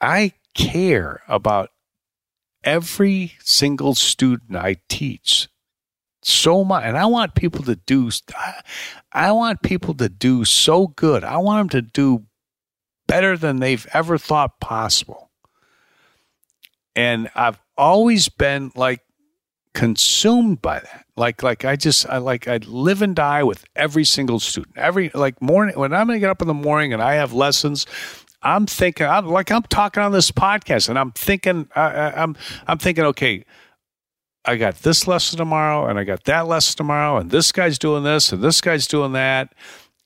I 0.00 0.32
care 0.54 1.22
about 1.28 1.70
every 2.62 3.34
single 3.40 3.94
student 3.94 4.56
I 4.56 4.76
teach 4.88 5.48
so 6.22 6.64
much 6.64 6.84
and 6.84 6.96
I 6.96 7.06
want 7.06 7.34
people 7.34 7.62
to 7.64 7.76
do 7.76 8.10
I 9.12 9.32
want 9.32 9.62
people 9.62 9.94
to 9.94 10.08
do 10.08 10.44
so 10.44 10.86
good. 10.86 11.24
I 11.24 11.38
want 11.38 11.70
them 11.70 11.82
to 11.82 11.90
do 11.90 12.24
better 13.06 13.36
than 13.36 13.58
they've 13.60 13.86
ever 13.92 14.18
thought 14.18 14.60
possible. 14.60 15.30
And 16.96 17.28
I've 17.34 17.60
always 17.76 18.28
been 18.28 18.72
like 18.74 19.00
consumed 19.74 20.62
by 20.62 20.78
that. 20.78 21.04
Like, 21.16 21.42
like 21.42 21.64
I 21.64 21.76
just, 21.76 22.08
I 22.08 22.18
like, 22.18 22.48
I 22.48 22.58
live 22.58 23.02
and 23.02 23.14
die 23.14 23.42
with 23.42 23.64
every 23.76 24.04
single 24.04 24.40
student. 24.40 24.76
Every 24.76 25.10
like 25.14 25.42
morning 25.42 25.78
when 25.78 25.92
I'm 25.92 26.06
going 26.06 26.16
to 26.16 26.20
get 26.20 26.30
up 26.30 26.40
in 26.40 26.48
the 26.48 26.54
morning 26.54 26.92
and 26.92 27.02
I 27.02 27.14
have 27.14 27.32
lessons, 27.32 27.86
I'm 28.42 28.66
thinking, 28.66 29.06
I'm 29.06 29.26
like, 29.26 29.50
I'm 29.50 29.62
talking 29.62 30.02
on 30.02 30.12
this 30.12 30.30
podcast, 30.30 30.88
and 30.90 30.98
I'm 30.98 31.12
thinking, 31.12 31.68
I, 31.74 32.12
I'm, 32.12 32.36
I'm 32.66 32.78
thinking, 32.78 33.04
okay. 33.04 33.44
I 34.46 34.56
got 34.56 34.76
this 34.82 35.08
lesson 35.08 35.38
tomorrow, 35.38 35.86
and 35.86 35.98
I 35.98 36.04
got 36.04 36.24
that 36.24 36.46
lesson 36.46 36.76
tomorrow, 36.76 37.16
and 37.16 37.30
this 37.30 37.50
guy's 37.50 37.78
doing 37.78 38.04
this, 38.04 38.30
and 38.30 38.44
this 38.44 38.60
guy's 38.60 38.86
doing 38.86 39.12
that, 39.12 39.54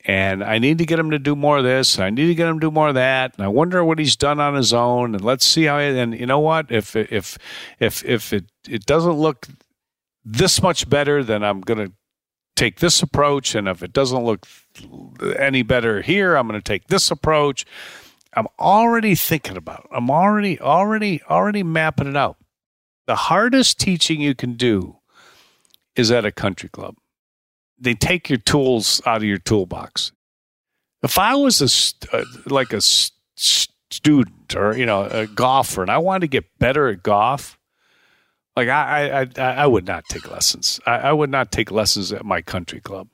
and 0.09 0.43
I 0.43 0.59
need 0.59 0.79
to 0.79 0.87
get 0.87 0.99
him 0.99 1.11
to 1.11 1.19
do 1.19 1.37
more 1.37 1.59
of 1.59 1.65
this, 1.65 1.99
I 1.99 2.09
need 2.09 2.29
to 2.29 2.35
get 2.35 2.49
him 2.49 2.59
to 2.59 2.67
do 2.67 2.71
more 2.71 2.89
of 2.89 2.95
that, 2.95 3.37
and 3.37 3.45
I 3.45 3.49
wonder 3.49 3.85
what 3.85 3.99
he's 3.99 4.17
done 4.17 4.41
on 4.41 4.55
his 4.55 4.73
own, 4.73 5.15
and 5.15 5.23
let's 5.23 5.45
see 5.45 5.65
how. 5.65 5.79
He, 5.79 5.99
and 5.99 6.19
you 6.19 6.25
know 6.25 6.41
what? 6.41 6.73
If 6.73 6.97
if 6.97 7.37
if 7.79 8.03
if 8.07 8.33
it 8.33 8.47
it 8.67 8.87
doesn't 8.87 9.13
look 9.13 9.47
this 10.25 10.63
much 10.63 10.89
better, 10.89 11.23
then 11.23 11.45
I'm 11.45 11.61
gonna 11.61 11.93
take 12.57 12.81
this 12.81 13.03
approach, 13.03 13.55
and 13.55 13.69
if 13.69 13.83
it 13.83 13.93
doesn't 13.93 14.25
look 14.25 14.47
any 15.39 15.63
better 15.63 16.01
here, 16.01 16.37
I'm 16.37 16.49
to 16.49 16.63
take 16.63 16.87
this 16.87 17.11
approach. 17.11 17.67
I'm 18.33 18.47
already 18.59 19.15
thinking 19.15 19.57
about 19.57 19.81
it. 19.81 19.91
I'm 19.93 20.11
already, 20.11 20.59
already, 20.59 21.23
already 21.29 21.63
mapping 21.63 22.09
it 22.09 22.17
out. 22.17 22.37
The 23.07 23.17
hardest 23.17 23.79
teaching 23.79 24.21
you 24.21 24.35
can 24.35 24.55
do 24.55 24.99
is 25.97 26.11
at 26.11 26.25
a 26.25 26.33
country 26.33 26.69
club. 26.69 26.97
They 27.81 27.95
take 27.95 28.29
your 28.29 28.39
tools 28.39 29.01
out 29.07 29.19
of 29.19 29.25
your 29.25 29.39
toolbox. 29.39 30.13
If 31.03 31.19
I 31.19 31.35
was 31.35 31.61
a 31.61 32.17
uh, 32.17 32.25
like 32.47 32.73
a 32.73 32.81
student 33.91 34.57
or 34.57 34.77
you 34.77 34.87
know 34.87 35.05
a 35.05 35.27
golfer 35.27 35.83
and 35.83 35.91
I 35.91 35.99
wanted 35.99 36.21
to 36.23 36.29
get 36.29 36.59
better 36.59 36.89
at 36.89 37.03
golf, 37.03 37.59
like 38.57 38.69
I 38.69 39.21
I 39.23 39.29
I, 39.37 39.55
I 39.63 39.67
would 39.67 39.87
not 39.87 40.05
take 40.07 40.31
lessons. 40.31 40.81
I, 40.87 40.97
I, 40.99 41.13
would 41.13 41.31
not 41.31 41.53
take 41.53 41.71
lessons 41.71 42.13
at 42.13 42.25
my 42.25 42.43
country 42.43 42.81
club. 42.81 43.09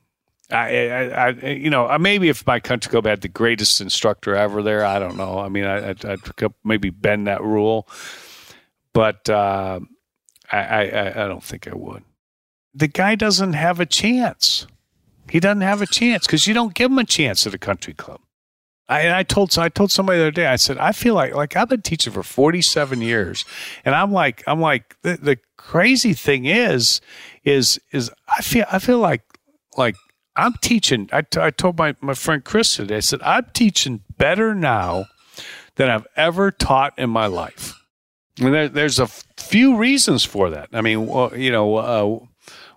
I, 0.51 0.89
I, 0.89 1.29
I, 1.29 1.29
you 1.51 1.71
know 1.71 1.97
maybe 1.99 2.29
if 2.29 2.47
my 2.47 2.61
country 2.61 2.91
club 2.91 3.07
had 3.07 3.21
the 3.21 3.29
greatest 3.29 3.81
instructor 3.81 4.35
ever 4.35 4.63
there, 4.63 4.85
I 4.85 4.99
don't 4.99 5.17
know. 5.17 5.39
I 5.39 5.49
mean, 5.49 5.65
I, 5.65 5.91
I'd, 5.91 6.05
I'd 6.05 6.21
maybe 6.65 6.91
bend 6.91 7.27
that 7.27 7.43
rule, 7.43 7.89
but 8.93 9.29
uh, 9.29 9.81
I, 10.51 10.59
I 10.59 11.25
I 11.25 11.29
don't 11.29 11.45
think 11.45 11.69
I 11.69 11.75
would. 11.75 12.03
The 12.75 12.89
guy 12.89 13.15
doesn't 13.15 13.53
have 13.53 13.81
a 13.81 13.87
chance. 13.87 14.67
He 15.31 15.41
doesn't 15.41 15.63
have 15.63 15.81
a 15.81 15.87
chance 15.87 16.27
because 16.27 16.47
you 16.47 16.55
don't 16.55 16.75
give 16.75 16.91
him 16.91 16.99
a 16.99 17.05
chance 17.05 17.47
at 17.47 17.55
a 17.55 17.59
country 17.59 17.95
club. 17.95 18.21
I, 18.89 19.21
I 19.21 19.23
told 19.23 19.57
I 19.59 19.71
told 19.71 19.91
somebody 19.91 20.19
the 20.19 20.25
other 20.25 20.31
day. 20.31 20.47
I 20.47 20.57
said 20.57 20.77
I 20.77 20.93
feel 20.93 21.15
like 21.15 21.35
like 21.35 21.57
I've 21.57 21.71
been 21.71 21.83
teaching 21.83 22.13
for 22.13 22.23
forty 22.23 22.61
seven 22.61 23.01
years, 23.01 23.45
and 23.85 23.95
I'm 23.95 24.13
like 24.13 24.43
I'm 24.47 24.61
like 24.61 24.97
the, 25.03 25.17
the 25.17 25.39
crazy 25.57 26.13
thing 26.13 26.45
is 26.45 27.01
is 27.45 27.81
is 27.93 28.11
I 28.29 28.43
feel 28.43 28.67
I 28.71 28.79
feel 28.79 28.99
like 28.99 29.23
like 29.79 29.97
I'm 30.37 30.55
teaching. 30.61 31.09
I, 31.13 31.23
t- 31.23 31.41
I 31.41 31.51
told 31.51 31.79
my 31.79 31.97
my 32.03 32.15
friend 32.15 32.45
Chris 32.45 32.77
today. 32.77 32.97
I 32.97 33.01
said 33.01 33.23
I'm 33.23 33.47
teaching 33.55 34.03
better 34.19 34.55
now 34.55 35.07
than 35.77 35.89
I've 35.89 36.07
ever 36.17 36.51
taught 36.51 36.93
in 36.99 37.11
my 37.11 37.27
life. 37.27 37.75
And 38.41 38.53
there, 38.53 38.69
there's 38.69 38.99
a 38.99 39.07
few 39.07 39.77
reasons 39.77 40.25
for 40.25 40.51
that. 40.51 40.69
I 40.73 40.81
mean, 40.81 41.07
well, 41.07 41.37
you 41.37 41.53
know, 41.53 41.77
uh, 41.77 42.27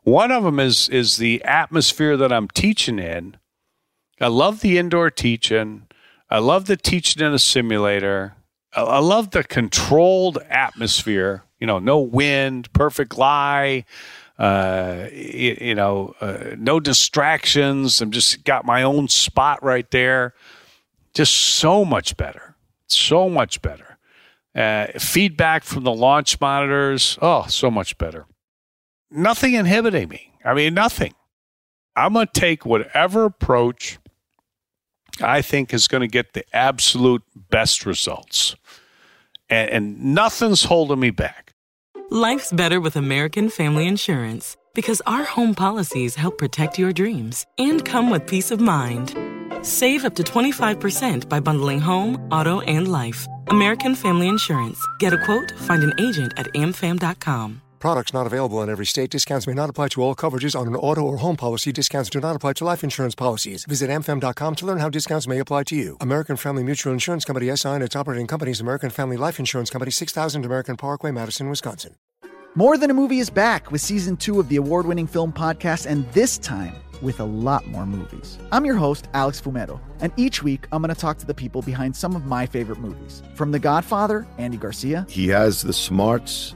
one 0.08 0.32
of 0.32 0.46
them 0.46 0.58
is 0.58 0.88
is 0.88 1.18
the 1.18 1.44
atmosphere 1.44 2.16
that 2.16 2.32
I'm 2.32 2.48
teaching 2.48 2.98
in. 2.98 3.36
I 4.22 4.28
love 4.28 4.62
the 4.62 4.78
indoor 4.78 5.12
teaching. 5.12 5.88
I 6.30 6.40
love 6.40 6.66
the 6.66 6.78
teaching 6.78 7.22
in 7.22 7.34
a 7.34 7.40
simulator. 7.40 8.36
I, 8.74 8.84
I 8.84 9.00
love 9.00 9.32
the 9.32 9.44
controlled 9.44 10.38
atmosphere. 10.50 11.44
You 11.60 11.68
know, 11.68 11.80
no 11.80 12.00
wind, 12.00 12.72
perfect 12.72 13.18
lie. 13.18 13.84
Uh, 14.40 15.08
you, 15.12 15.58
you, 15.60 15.76
know, 15.76 16.16
uh, 16.22 16.56
no 16.58 16.80
distractions. 16.80 18.00
I'm 18.00 18.12
just 18.12 18.46
got 18.46 18.64
my 18.64 18.84
own 18.84 19.10
spot 19.10 19.62
right 19.62 19.90
there. 19.92 20.34
Just 21.16 21.34
so 21.34 21.84
much 21.84 22.16
better. 22.16 22.56
So 22.88 23.30
much 23.30 23.62
better. 23.62 23.98
Uh, 24.56 24.88
feedback 25.00 25.64
from 25.64 25.84
the 25.84 25.94
launch 25.94 26.40
monitors. 26.40 27.20
Oh, 27.22 27.46
so 27.48 27.70
much 27.70 27.98
better 27.98 28.26
nothing 29.12 29.54
inhibiting 29.54 30.10
me. 30.10 30.34
I 30.44 30.54
mean, 30.54 30.74
nothing. 30.74 31.14
I'm 31.96 32.14
going 32.14 32.28
to 32.32 32.40
take 32.40 32.66
whatever 32.66 33.26
approach 33.26 33.98
I 35.22 35.42
think 35.42 35.74
is 35.74 35.88
going 35.88 36.02
to 36.02 36.08
get 36.08 36.34
the 36.34 36.44
absolute 36.54 37.24
best 37.50 37.86
results. 37.86 38.56
And, 39.50 39.70
and, 39.70 40.04
nothing's 40.14 40.64
holding 40.64 41.00
me 41.00 41.10
back. 41.10 41.54
Life's 42.10 42.52
better 42.52 42.80
with 42.80 42.96
American 42.96 43.50
Family 43.50 43.88
Insurance 43.88 44.56
because 44.76 45.02
our 45.08 45.24
home 45.24 45.56
policies 45.56 46.16
help 46.16 46.38
protect 46.38 46.78
your 46.78 46.92
dreams 46.92 47.46
and 47.58 47.84
come 47.84 48.10
with 48.10 48.28
peace 48.28 48.52
of 48.52 48.60
mind. 48.60 49.16
Save 49.66 50.06
up 50.06 50.16
to 50.16 50.24
25% 50.24 51.28
by 51.28 51.40
bundling 51.40 51.80
home, 51.80 52.16
auto, 52.32 52.62
and 52.62 52.88
life. 52.92 53.28
American 53.48 53.96
Family 53.96 54.28
Insurance. 54.28 54.86
Get 55.00 55.14
a 55.14 55.26
quote, 55.26 55.52
find 55.60 55.84
an 55.84 55.94
agent 56.00 56.34
at 56.38 56.48
amfam.com. 56.54 57.62
Products 57.80 58.14
not 58.14 58.26
available 58.26 58.62
in 58.64 58.70
every 58.70 58.86
state. 58.86 59.12
Discounts 59.12 59.46
may 59.46 59.54
not 59.54 59.70
apply 59.70 59.90
to 59.90 60.02
all 60.02 60.16
coverages 60.16 60.60
on 60.60 60.68
an 60.68 60.76
auto 60.76 61.02
or 61.02 61.18
home 61.18 61.36
policy. 61.36 61.72
Discounts 61.72 62.10
do 62.10 62.20
not 62.20 62.36
apply 62.36 62.54
to 62.54 62.66
life 62.66 62.84
insurance 62.84 63.14
policies. 63.14 63.66
Visit 63.66 63.90
amfam.com 63.90 64.56
to 64.56 64.66
learn 64.66 64.80
how 64.80 64.90
discounts 64.90 65.28
may 65.28 65.40
apply 65.40 65.64
to 65.64 65.76
you. 65.76 65.98
American 66.02 66.38
Family 66.38 66.64
Mutual 66.64 66.92
Insurance 66.92 67.24
Company 67.24 67.56
SI 67.56 67.70
and 67.70 67.84
its 67.84 67.96
operating 67.96 68.26
companies 68.26 68.62
American 68.62 68.90
Family 68.90 69.18
Life 69.18 69.40
Insurance 69.40 69.70
Company 69.70 69.92
6000 69.92 70.44
American 70.44 70.76
Parkway, 70.76 71.12
Madison, 71.12 71.50
Wisconsin. 71.50 71.96
More 72.56 72.76
Than 72.76 72.90
a 72.90 72.94
Movie 72.96 73.20
is 73.20 73.30
back 73.30 73.72
with 73.72 73.82
season 73.82 74.18
two 74.18 74.40
of 74.40 74.50
the 74.50 74.56
award 74.56 74.88
winning 74.88 75.06
film 75.06 75.32
podcast, 75.32 75.86
and 75.86 76.12
this 76.14 76.40
time 76.40 76.74
with 77.04 77.20
a 77.20 77.24
lot 77.24 77.68
more 77.68 77.86
movies. 77.86 78.40
I'm 78.52 78.66
your 78.66 78.76
host, 78.76 79.08
Alex 79.14 79.40
Fumero, 79.40 79.80
and 80.00 80.12
each 80.18 80.42
week 80.42 80.66
I'm 80.72 80.82
going 80.82 80.94
to 80.94 81.00
talk 81.00 81.20
to 81.20 81.28
the 81.28 81.36
people 81.36 81.62
behind 81.62 81.96
some 81.96 82.16
of 82.16 82.26
my 82.26 82.48
favorite 82.48 82.80
movies. 82.80 83.22
From 83.36 83.52
The 83.52 83.60
Godfather, 83.60 84.26
Andy 84.40 84.58
Garcia. 84.58 85.06
He 85.08 85.28
has 85.28 85.62
the 85.62 85.74
smarts 85.74 86.56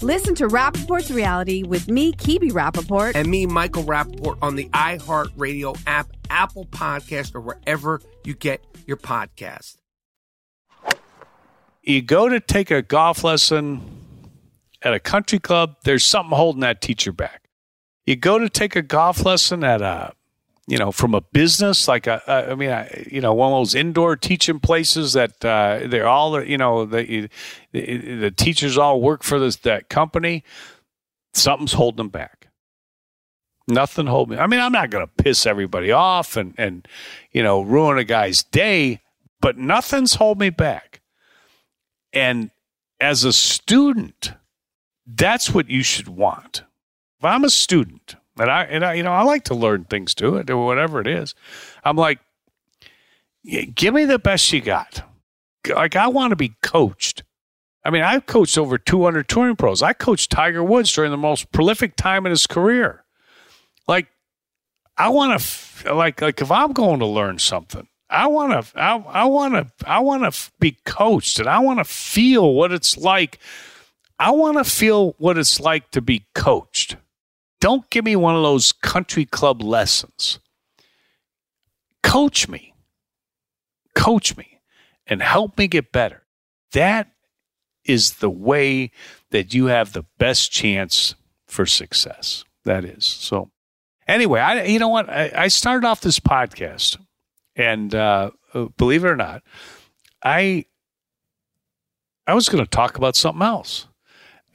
Listen 0.00 0.34
to 0.36 0.46
Rappaport's 0.46 1.10
reality 1.10 1.64
with 1.64 1.88
me, 1.88 2.12
Kibi 2.12 2.50
Rappaport. 2.50 3.12
And 3.14 3.28
me, 3.28 3.46
Michael 3.46 3.84
Rappaport, 3.84 4.38
on 4.40 4.54
the 4.54 4.68
iHeartRadio 4.68 5.80
app, 5.86 6.08
Apple 6.30 6.66
Podcast, 6.66 7.34
or 7.34 7.40
wherever 7.40 8.00
you 8.24 8.34
get 8.34 8.64
your 8.86 8.96
podcast. 8.96 9.76
You 11.82 12.02
go 12.02 12.28
to 12.28 12.38
take 12.38 12.70
a 12.70 12.82
golf 12.82 13.24
lesson 13.24 13.98
at 14.82 14.94
a 14.94 15.00
country 15.00 15.38
club, 15.38 15.76
there's 15.84 16.04
something 16.04 16.36
holding 16.36 16.60
that 16.60 16.80
teacher 16.80 17.12
back. 17.12 17.48
You 18.06 18.16
go 18.16 18.38
to 18.38 18.48
take 18.48 18.76
a 18.76 18.82
golf 18.82 19.24
lesson 19.24 19.64
at 19.64 19.82
a, 19.82 20.12
you 20.68 20.76
know, 20.76 20.92
from 20.92 21.14
a 21.14 21.22
business 21.22 21.88
like 21.88 22.06
a, 22.06 22.22
I 22.50 22.54
mean, 22.54 22.68
I, 22.68 23.06
you 23.10 23.22
know, 23.22 23.32
one 23.32 23.50
of 23.52 23.58
those 23.58 23.74
indoor 23.74 24.16
teaching 24.16 24.60
places 24.60 25.14
that 25.14 25.42
uh, 25.42 25.80
they're 25.86 26.06
all, 26.06 26.44
you 26.44 26.58
know, 26.58 26.84
the, 26.84 27.30
the 27.72 28.16
the 28.16 28.30
teachers 28.30 28.76
all 28.76 29.00
work 29.00 29.22
for 29.22 29.38
this 29.38 29.56
that 29.56 29.88
company. 29.88 30.44
Something's 31.32 31.72
holding 31.72 31.96
them 31.96 32.10
back. 32.10 32.48
Nothing 33.66 34.08
holding 34.08 34.36
me. 34.36 34.42
I 34.42 34.46
mean, 34.46 34.60
I'm 34.60 34.72
not 34.72 34.90
going 34.90 35.06
to 35.06 35.22
piss 35.22 35.46
everybody 35.46 35.90
off 35.90 36.36
and 36.36 36.54
and 36.58 36.86
you 37.32 37.42
know 37.42 37.62
ruin 37.62 37.96
a 37.96 38.04
guy's 38.04 38.42
day, 38.42 39.00
but 39.40 39.56
nothing's 39.56 40.16
holding 40.16 40.40
me 40.40 40.50
back. 40.50 41.00
And 42.12 42.50
as 43.00 43.24
a 43.24 43.32
student, 43.32 44.32
that's 45.06 45.54
what 45.54 45.70
you 45.70 45.82
should 45.82 46.08
want. 46.08 46.64
If 47.18 47.24
I'm 47.24 47.44
a 47.44 47.50
student 47.50 48.16
and 48.38 48.50
I 48.50 48.64
and 48.64 48.84
I, 48.84 48.94
you 48.94 49.02
know 49.02 49.12
I 49.12 49.22
like 49.22 49.44
to 49.44 49.54
learn 49.54 49.84
things 49.84 50.14
too, 50.14 50.36
or 50.36 50.66
whatever 50.66 51.00
it 51.00 51.06
is, 51.06 51.34
I'm 51.84 51.96
like, 51.96 52.18
give 53.74 53.94
me 53.94 54.04
the 54.04 54.18
best 54.18 54.52
you 54.52 54.60
got. 54.60 55.02
Like 55.66 55.96
I 55.96 56.08
want 56.08 56.30
to 56.30 56.36
be 56.36 56.54
coached. 56.62 57.22
I 57.84 57.90
mean, 57.90 58.02
I've 58.02 58.26
coached 58.26 58.58
over 58.58 58.76
200 58.76 59.28
touring 59.28 59.56
pros. 59.56 59.82
I 59.82 59.92
coached 59.92 60.30
Tiger 60.30 60.62
Woods 60.62 60.92
during 60.92 61.10
the 61.10 61.16
most 61.16 61.50
prolific 61.52 61.96
time 61.96 62.26
in 62.26 62.30
his 62.30 62.46
career. 62.46 63.04
Like, 63.86 64.08
I 64.96 65.08
want 65.08 65.30
to, 65.30 65.36
f- 65.36 65.86
like, 65.86 66.20
like 66.20 66.42
if 66.42 66.50
I'm 66.50 66.72
going 66.72 66.98
to 66.98 67.06
learn 67.06 67.38
something, 67.38 67.86
I 68.10 68.26
want 68.26 68.52
to, 68.52 68.78
I, 68.78 68.96
I 68.96 69.24
want 69.24 69.54
to, 69.54 69.88
I 69.88 70.00
want 70.00 70.30
to 70.30 70.50
be 70.58 70.76
coached, 70.84 71.38
and 71.38 71.48
I 71.48 71.60
want 71.60 71.78
to 71.78 71.84
feel 71.84 72.52
what 72.52 72.72
it's 72.72 72.96
like. 72.98 73.38
I 74.18 74.32
want 74.32 74.58
to 74.58 74.64
feel 74.64 75.14
what 75.18 75.38
it's 75.38 75.60
like 75.60 75.90
to 75.92 76.02
be 76.02 76.26
coached. 76.34 76.96
Don't 77.60 77.88
give 77.90 78.04
me 78.04 78.16
one 78.16 78.36
of 78.36 78.42
those 78.42 78.72
country 78.72 79.24
club 79.24 79.62
lessons. 79.62 80.38
Coach 82.02 82.48
me, 82.48 82.74
coach 83.94 84.36
me, 84.36 84.60
and 85.06 85.20
help 85.20 85.58
me 85.58 85.66
get 85.66 85.92
better. 85.92 86.24
That 86.72 87.10
is 87.84 88.14
the 88.14 88.30
way 88.30 88.90
that 89.30 89.54
you 89.54 89.66
have 89.66 89.92
the 89.92 90.04
best 90.18 90.52
chance 90.52 91.14
for 91.46 91.66
success. 91.66 92.44
That 92.64 92.84
is 92.84 93.04
so. 93.04 93.50
Anyway, 94.06 94.40
I 94.40 94.64
you 94.64 94.78
know 94.78 94.88
what 94.88 95.08
I, 95.08 95.32
I 95.34 95.48
started 95.48 95.86
off 95.86 96.00
this 96.00 96.20
podcast, 96.20 96.98
and 97.56 97.94
uh, 97.94 98.30
believe 98.76 99.04
it 99.04 99.08
or 99.08 99.16
not, 99.16 99.42
I 100.22 100.66
I 102.26 102.34
was 102.34 102.48
going 102.48 102.62
to 102.62 102.70
talk 102.70 102.96
about 102.96 103.16
something 103.16 103.42
else, 103.42 103.86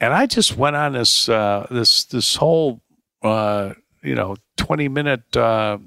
and 0.00 0.12
I 0.12 0.26
just 0.26 0.56
went 0.56 0.76
on 0.76 0.92
this 0.92 1.28
uh, 1.28 1.66
this 1.70 2.04
this 2.04 2.36
whole 2.36 2.80
uh, 3.24 3.74
you 4.02 4.14
know 4.14 4.36
twenty 4.56 4.88
minute 4.88 5.36
uh, 5.36 5.78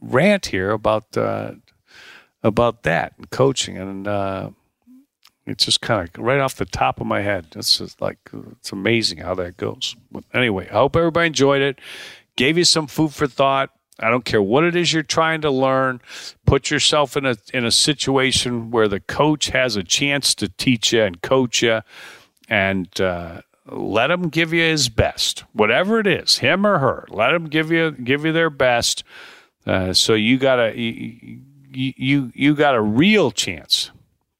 rant 0.00 0.46
here 0.46 0.70
about 0.70 1.16
uh, 1.16 1.52
about 2.42 2.82
that 2.84 3.14
and 3.16 3.30
coaching 3.30 3.78
and. 3.78 4.06
Uh, 4.06 4.50
it's 5.46 5.66
just 5.66 5.80
kind 5.80 6.08
of 6.08 6.22
right 6.22 6.40
off 6.40 6.56
the 6.56 6.64
top 6.64 7.00
of 7.00 7.06
my 7.06 7.20
head. 7.20 7.48
It's 7.54 7.78
just 7.78 8.00
like 8.00 8.18
it's 8.52 8.72
amazing 8.72 9.18
how 9.18 9.34
that 9.34 9.56
goes. 9.56 9.94
But 10.10 10.24
anyway, 10.32 10.68
I 10.70 10.74
hope 10.74 10.96
everybody 10.96 11.26
enjoyed 11.26 11.60
it. 11.60 11.80
Gave 12.36 12.56
you 12.56 12.64
some 12.64 12.86
food 12.86 13.12
for 13.12 13.26
thought. 13.26 13.70
I 14.00 14.10
don't 14.10 14.24
care 14.24 14.42
what 14.42 14.64
it 14.64 14.74
is 14.74 14.92
you're 14.92 15.02
trying 15.02 15.42
to 15.42 15.50
learn. 15.50 16.00
Put 16.46 16.70
yourself 16.70 17.16
in 17.16 17.26
a 17.26 17.36
in 17.52 17.64
a 17.64 17.70
situation 17.70 18.70
where 18.70 18.88
the 18.88 19.00
coach 19.00 19.48
has 19.48 19.76
a 19.76 19.84
chance 19.84 20.34
to 20.36 20.48
teach 20.48 20.92
you 20.92 21.02
and 21.02 21.22
coach 21.22 21.62
you, 21.62 21.82
and 22.48 22.88
uh, 23.00 23.42
let 23.70 24.10
him 24.10 24.28
give 24.28 24.52
you 24.52 24.62
his 24.62 24.88
best, 24.88 25.44
whatever 25.52 25.98
it 25.98 26.06
is, 26.06 26.38
him 26.38 26.66
or 26.66 26.78
her. 26.78 27.06
Let 27.10 27.32
him 27.32 27.46
give 27.46 27.70
you 27.70 27.92
give 27.92 28.24
you 28.24 28.32
their 28.32 28.50
best. 28.50 29.04
Uh, 29.66 29.92
so 29.92 30.14
you 30.14 30.38
got 30.38 30.60
a 30.60 30.78
you, 30.78 31.40
you 31.72 32.32
you 32.34 32.54
got 32.54 32.74
a 32.74 32.80
real 32.80 33.30
chance 33.30 33.90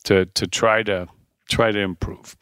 to 0.05 0.27
to 0.27 0.47
try 0.47 0.83
to 0.83 1.09
try 1.49 1.73
to 1.73 1.79
improve. 1.79 2.37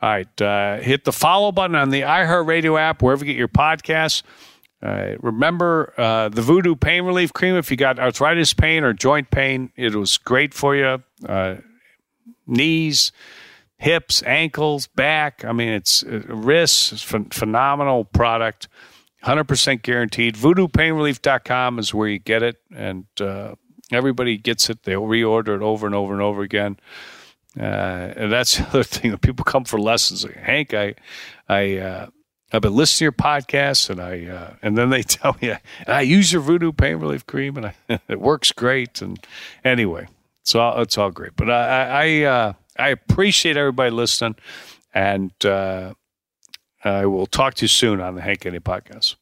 All 0.00 0.10
right, 0.10 0.42
uh, 0.42 0.78
hit 0.78 1.04
the 1.04 1.12
follow 1.12 1.52
button 1.52 1.76
on 1.76 1.90
the 1.90 2.02
iHeartRadio 2.02 2.78
app 2.78 3.02
wherever 3.02 3.24
you 3.24 3.32
get 3.32 3.38
your 3.38 3.48
podcasts. 3.48 4.22
Uh, 4.80 5.16
remember 5.20 5.92
uh, 5.98 6.28
the 6.28 6.40
Voodoo 6.42 6.76
Pain 6.76 7.02
Relief 7.02 7.32
Cream 7.32 7.56
if 7.56 7.68
you 7.70 7.76
got 7.76 7.98
arthritis 7.98 8.54
pain 8.54 8.84
or 8.84 8.92
joint 8.92 9.30
pain. 9.30 9.72
It 9.74 9.96
was 9.96 10.18
great 10.18 10.54
for 10.54 10.76
you. 10.76 11.02
Uh, 11.26 11.56
knees, 12.46 13.10
hips, 13.78 14.22
ankles, 14.24 14.86
back. 14.86 15.44
I 15.44 15.52
mean, 15.52 15.68
it's 15.68 16.02
uh, 16.02 16.22
wrists. 16.28 16.92
It's 16.92 17.10
ph- 17.10 17.32
phenomenal 17.32 18.04
product. 18.04 18.68
100% 19.24 19.82
guaranteed. 19.82 20.36
VoodooPainRelief.com 20.36 21.78
is 21.78 21.92
where 21.92 22.08
you 22.08 22.18
get 22.18 22.42
it. 22.42 22.56
And 22.74 23.06
uh, 23.20 23.54
everybody 23.90 24.36
gets 24.36 24.70
it. 24.70 24.84
They'll 24.84 25.02
reorder 25.02 25.56
it 25.56 25.62
over 25.62 25.86
and 25.86 25.94
over 25.94 26.12
and 26.12 26.22
over 26.22 26.42
again. 26.42 26.78
Uh, 27.58 27.62
and 28.16 28.32
that's 28.32 28.56
the 28.58 28.66
other 28.68 28.84
thing. 28.84 29.16
People 29.18 29.44
come 29.44 29.64
for 29.64 29.80
lessons. 29.80 30.24
Like, 30.24 30.36
Hank, 30.36 30.74
I, 30.74 30.94
I, 31.48 31.78
uh, 31.78 32.06
I've 32.52 32.62
been 32.62 32.74
listening 32.74 32.98
to 32.98 33.04
your 33.04 33.12
podcast, 33.12 33.90
and 33.90 34.00
I, 34.00 34.24
uh, 34.26 34.54
and 34.62 34.78
then 34.78 34.90
they 34.90 35.02
tell 35.04 35.36
me 35.40 35.52
I, 35.86 36.00
use 36.00 36.32
your 36.32 36.42
Voodoo 36.42 36.72
Pain 36.72 36.96
Relief 36.96 37.26
Cream, 37.26 37.56
and 37.56 37.66
I, 37.66 37.74
it 38.08 38.20
works 38.20 38.52
great. 38.52 39.02
And 39.02 39.18
anyway, 39.64 40.08
it's 40.42 40.54
all 40.54 40.80
it's 40.80 40.96
all 40.96 41.10
great. 41.10 41.36
But 41.36 41.50
I, 41.50 42.22
I, 42.22 42.22
uh, 42.22 42.52
I 42.78 42.88
appreciate 42.90 43.56
everybody 43.56 43.90
listening, 43.90 44.36
and 44.94 45.32
uh, 45.44 45.94
I 46.84 47.06
will 47.06 47.26
talk 47.26 47.54
to 47.54 47.64
you 47.64 47.68
soon 47.68 48.00
on 48.00 48.14
the 48.14 48.20
Hank 48.20 48.44
Haney 48.44 48.60
podcast. 48.60 49.16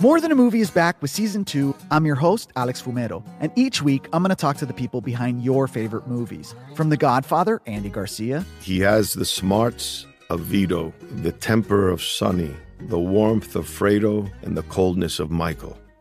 More 0.00 0.18
Than 0.18 0.32
a 0.32 0.34
Movie 0.34 0.60
is 0.60 0.70
back 0.70 1.02
with 1.02 1.10
season 1.10 1.44
two. 1.44 1.74
I'm 1.90 2.06
your 2.06 2.14
host, 2.14 2.50
Alex 2.56 2.80
Fumero, 2.80 3.22
and 3.40 3.52
each 3.54 3.82
week 3.82 4.08
I'm 4.14 4.22
going 4.22 4.30
to 4.30 4.36
talk 4.36 4.56
to 4.58 4.66
the 4.66 4.72
people 4.72 5.02
behind 5.02 5.44
your 5.44 5.66
favorite 5.66 6.06
movies. 6.06 6.54
From 6.74 6.88
The 6.88 6.96
Godfather, 6.96 7.60
Andy 7.66 7.90
Garcia, 7.90 8.46
He 8.62 8.80
has 8.80 9.12
the 9.12 9.26
smarts 9.26 10.06
of 10.30 10.40
Vito, 10.40 10.94
the 11.16 11.32
temper 11.32 11.90
of 11.90 12.02
Sonny, 12.02 12.54
the 12.78 12.98
warmth 12.98 13.56
of 13.56 13.66
Fredo, 13.66 14.30
and 14.42 14.56
the 14.56 14.62
coldness 14.62 15.18
of 15.18 15.30
Michael. 15.30 15.76